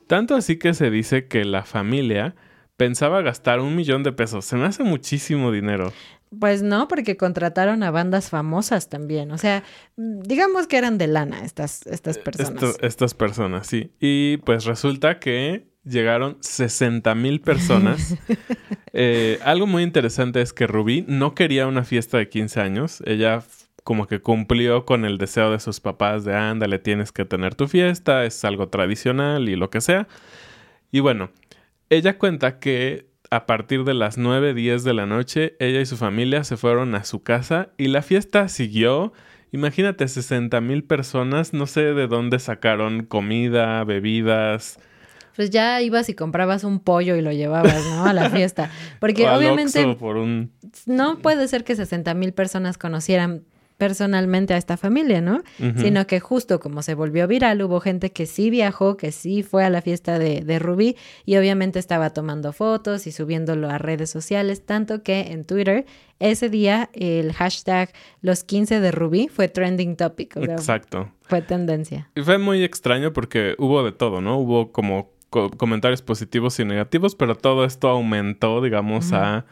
Tanto 0.07 0.35
así 0.35 0.59
que 0.59 0.75
se 0.75 0.91
dice 0.91 1.27
que 1.27 1.45
la 1.45 1.63
familia 1.65 2.35
pensaba 2.77 3.23
gastar 3.23 3.61
un 3.61 3.75
millón 3.77 4.03
de 4.03 4.13
pesos. 4.13 4.45
Se 4.45 4.57
me 4.57 4.67
hace 4.67 4.83
muchísimo 4.83 5.51
dinero. 5.53 5.93
Pues 6.39 6.63
no, 6.63 6.89
porque 6.89 7.17
contrataron 7.19 7.83
a 7.83 7.91
bandas 7.91 8.31
famosas 8.31 8.89
también. 8.89 9.31
O 9.33 9.39
sea, 9.39 9.63
mm, 9.97 10.21
digamos 10.23 10.67
que 10.67 10.79
eran 10.79 10.97
de 10.99 11.07
lana 11.07 11.45
estas, 11.45 11.87
estas 11.87 12.19
personas. 12.19 12.63
Esto- 12.63 12.87
estas 12.87 13.15
personas, 13.15 13.67
sí. 13.67 13.93
Y 14.01 14.39
pues 14.39 14.65
resulta 14.65 15.19
que 15.21 15.72
llegaron 15.85 16.39
60 16.41 17.15
mil 17.15 17.41
personas. 17.41 18.17
Eh, 18.95 19.39
algo 19.43 19.67
muy 19.67 19.85
interesante 19.85 20.43
es 20.43 20.53
que 20.53 20.67
Rubí 20.67 21.03
no 21.09 21.35
quería 21.35 21.67
una 21.67 21.83
fiesta 21.83 22.19
de 22.19 22.29
15 22.29 22.61
años. 22.61 23.03
Ella 23.07 23.43
como 23.85 24.07
que 24.07 24.21
cumplió 24.21 24.85
con 24.85 25.07
el 25.07 25.17
deseo 25.17 25.51
de 25.51 25.61
sus 25.61 25.81
papás 25.81 26.25
de 26.25 26.35
ándale, 26.35 26.79
tienes 26.79 27.11
que 27.11 27.25
tener 27.25 27.55
tu 27.55 27.69
fiesta, 27.69 28.27
es 28.27 28.45
algo 28.45 28.69
tradicional 28.69 29.49
y 29.49 29.57
lo 29.57 29.71
que 29.71 29.81
sea. 29.81 30.09
Y 30.91 31.01
bueno, 31.01 31.31
ella 31.89 32.19
cuenta 32.19 32.59
que 32.59 33.07
a 33.31 33.47
partir 33.47 33.85
de 33.85 33.95
las 33.95 34.19
9, 34.19 34.53
10 34.53 34.85
de 34.85 34.93
la 34.93 35.07
noche, 35.07 35.57
ella 35.59 35.81
y 35.81 35.87
su 35.87 35.97
familia 35.97 36.45
se 36.45 36.59
fueron 36.59 36.95
a 36.95 37.05
su 37.05 37.23
casa 37.23 37.71
y 37.79 37.89
la 37.89 38.03
fiesta 38.03 38.49
siguió. 38.49 39.15
Imagínate, 39.53 40.07
60 40.07 40.61
mil 40.61 40.85
personas, 40.85 41.55
no 41.55 41.67
sé 41.67 41.95
de 41.95 42.09
dónde 42.09 42.39
sacaron 42.39 43.05
comida, 43.05 43.85
bebidas. 43.85 44.79
Pues 45.37 45.51
ya 45.51 45.81
ibas 45.81 46.09
y 46.09 46.15
comprabas 46.15 46.65
un 46.65 46.81
pollo 46.81 47.17
y 47.17 47.23
lo 47.23 47.33
llevabas, 47.33 47.85
¿no? 47.87 48.05
A 48.05 48.13
la 48.13 48.31
fiesta. 48.31 48.71
Porque 49.01 49.27
o 49.29 49.37
obviamente 49.37 49.85
Oxxo 49.85 49.99
por 49.99 50.17
un... 50.17 50.53
no 50.87 51.19
puede 51.19 51.49
ser 51.49 51.65
que 51.65 51.77
60 51.77 52.15
mil 52.15 52.33
personas 52.33 52.79
conocieran 52.79 53.45
personalmente 53.83 54.55
a 54.55 54.59
esta 54.59 54.77
familia, 54.77 55.21
¿no? 55.21 55.43
Sino 55.77 56.07
que 56.07 56.21
justo 56.21 56.61
como 56.61 56.83
se 56.83 56.95
volvió 56.95 57.27
viral, 57.27 57.61
hubo 57.63 57.81
gente 57.81 58.13
que 58.13 58.27
sí 58.27 58.49
viajó, 58.49 58.97
que 58.97 59.11
sí 59.11 59.43
fue 59.43 59.65
a 59.65 59.71
la 59.71 59.83
fiesta 59.83 60.21
de, 60.21 60.43
de 60.43 60.61
Rubí 60.61 60.97
y 61.25 61.37
obviamente 61.37 61.81
estaba 61.81 62.11
tomando 62.11 62.53
fotos 62.53 63.09
y 63.09 63.11
subiéndolo 63.11 63.69
a 63.69 63.79
redes 63.79 64.09
sociales, 64.09 64.65
tanto 64.65 65.03
que 65.03 65.33
en 65.33 65.45
Twitter 65.45 65.85
ese 66.21 66.49
día 66.49 66.91
el 66.93 67.33
hashtag 67.33 67.93
los 68.21 68.45
15 68.45 68.79
de 68.79 68.93
Rubí 68.93 69.27
fue 69.27 69.49
trending 69.49 69.97
topic, 69.97 70.37
o 70.37 70.45
sea, 70.45 70.55
Exacto. 70.55 71.11
fue 71.23 71.43
tendencia. 71.43 72.09
Y 72.15 72.21
fue 72.21 72.39
muy 72.39 72.63
extraño 72.63 73.13
porque 73.13 73.57
hubo 73.59 73.83
de 73.83 73.91
todo, 73.91 74.21
¿no? 74.21 74.39
Hubo 74.39 74.71
como 74.71 75.11
co- 75.33 75.51
comentarios 75.51 76.03
positivos 76.03 76.61
y 76.61 76.65
negativos, 76.65 77.17
pero 77.17 77.35
todo 77.35 77.65
esto 77.65 77.89
aumentó, 77.89 78.61
digamos, 78.61 79.13
a 79.13 79.47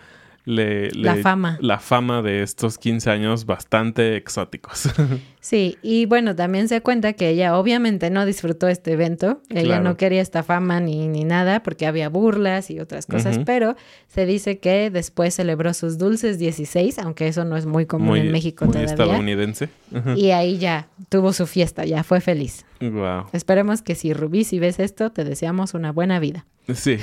le- 0.50 0.90
La 0.92 1.16
fama. 1.16 1.58
La 1.60 1.78
fama 1.78 2.22
de 2.22 2.42
estos 2.42 2.76
15 2.78 3.10
años 3.10 3.46
bastante 3.46 4.16
exóticos. 4.16 4.88
Sí, 5.42 5.78
y 5.80 6.04
bueno, 6.04 6.36
también 6.36 6.68
se 6.68 6.82
cuenta 6.82 7.14
que 7.14 7.30
ella 7.30 7.56
obviamente 7.56 8.10
no 8.10 8.26
disfrutó 8.26 8.68
este 8.68 8.92
evento, 8.92 9.40
ella 9.48 9.80
no 9.80 9.96
quería 9.96 10.20
esta 10.20 10.42
fama 10.42 10.80
ni, 10.80 11.08
ni 11.08 11.24
nada 11.24 11.62
porque 11.62 11.86
había 11.86 12.10
burlas 12.10 12.70
y 12.70 12.78
otras 12.78 13.06
cosas, 13.06 13.40
pero 13.46 13.74
se 14.06 14.26
dice 14.26 14.58
que 14.58 14.90
después 14.90 15.34
celebró 15.34 15.72
sus 15.72 15.96
dulces 15.96 16.38
16, 16.38 16.98
aunque 16.98 17.26
eso 17.26 17.46
no 17.46 17.56
es 17.56 17.64
muy 17.64 17.86
común 17.86 18.08
muy 18.08 18.20
en 18.20 18.32
México 18.32 18.66
muy 18.66 18.72
todavía. 18.74 18.92
estadounidense. 18.92 19.70
Y 20.14 20.32
ahí 20.32 20.58
ya 20.58 20.88
tuvo 21.08 21.32
su 21.32 21.46
fiesta, 21.46 21.86
ya 21.86 22.02
fue 22.04 22.20
feliz. 22.20 22.66
wow. 22.82 23.24
Esperemos 23.32 23.80
que 23.80 23.94
si 23.94 24.12
Rubí, 24.12 24.44
si 24.44 24.58
ves 24.58 24.78
esto, 24.78 25.10
te 25.10 25.24
deseamos 25.24 25.72
una 25.72 25.90
buena 25.90 26.20
vida. 26.20 26.44
Sí. 26.74 26.98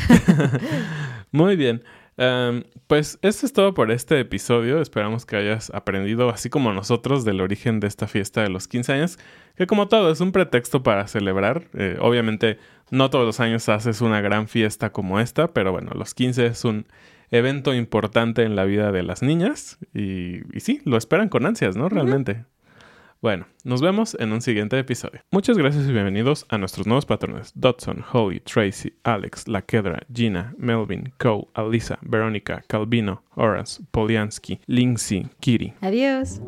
Muy 1.32 1.56
bien. 1.56 1.82
Em, 2.18 2.64
pues 2.88 3.20
esto 3.22 3.46
es 3.46 3.54
todo 3.54 3.74
por 3.74 3.92
este 3.92 4.20
episodio. 4.20 4.82
Esperamos 4.82 5.26
que 5.26 5.38
hayas 5.38 5.70
aprendido, 5.70 6.30
así 6.30 6.50
como 6.50 6.74
nosotros, 6.74 7.24
del 7.26 7.42
origen 7.42 7.80
de 7.80 7.88
esta 7.88 8.08
fiesta 8.08 8.42
de 8.42 8.50
los 8.50 8.68
15 8.68 8.94
años, 8.94 9.20
que 9.56 9.68
como 9.68 9.88
todo 9.88 10.12
es 10.12 10.20
un 10.20 10.32
pretexto 10.32 10.84
para 10.84 11.08
celebrar. 11.08 11.68
Eh, 11.74 11.98
obviamente 12.02 12.58
no 12.90 13.10
todos 13.10 13.26
los 13.26 13.40
años 13.40 13.70
haces 13.70 14.02
una 14.02 14.22
gran 14.22 14.48
fiesta 14.48 14.92
como 14.92 15.20
esta, 15.20 15.54
pero 15.54 15.72
bueno, 15.72 15.92
los 15.94 16.14
15 16.14 16.48
es 16.48 16.66
un 16.66 16.88
evento 17.30 17.74
importante 17.74 18.44
en 18.44 18.56
la 18.56 18.66
vida 18.66 18.92
de 18.92 19.04
las 19.04 19.22
niñas 19.22 19.78
y, 19.94 20.42
y 20.56 20.60
sí, 20.62 20.82
lo 20.86 20.98
esperan 20.98 21.30
con 21.30 21.46
ansias, 21.46 21.76
¿no? 21.76 21.90
Realmente. 21.90 22.46
Bueno, 23.22 23.48
nos 23.64 23.82
vemos 23.82 24.16
en 24.20 24.32
un 24.32 24.42
siguiente 24.42 24.78
episodio. 24.78 25.22
Muchas 25.32 25.58
gracias 25.58 25.88
y 25.88 25.92
bienvenidos 25.92 26.46
a 26.50 26.58
nuestros 26.58 26.86
nuevos 26.86 27.06
patrones: 27.06 27.52
Dodson, 27.56 28.06
Holly, 28.12 28.40
Tracy, 28.42 28.94
Alex, 29.04 29.48
Laquedra, 29.48 30.02
Gina, 30.14 30.54
Melvin, 30.58 31.14
Co, 31.18 31.50
Alisa, 31.56 31.98
Verónica, 32.02 32.64
Calvino, 32.68 33.24
Horace, 33.36 33.82
Poliansky, 33.92 34.60
Lindsay, 34.68 35.28
Kitty. 35.40 35.74
Adiós. 35.82 36.42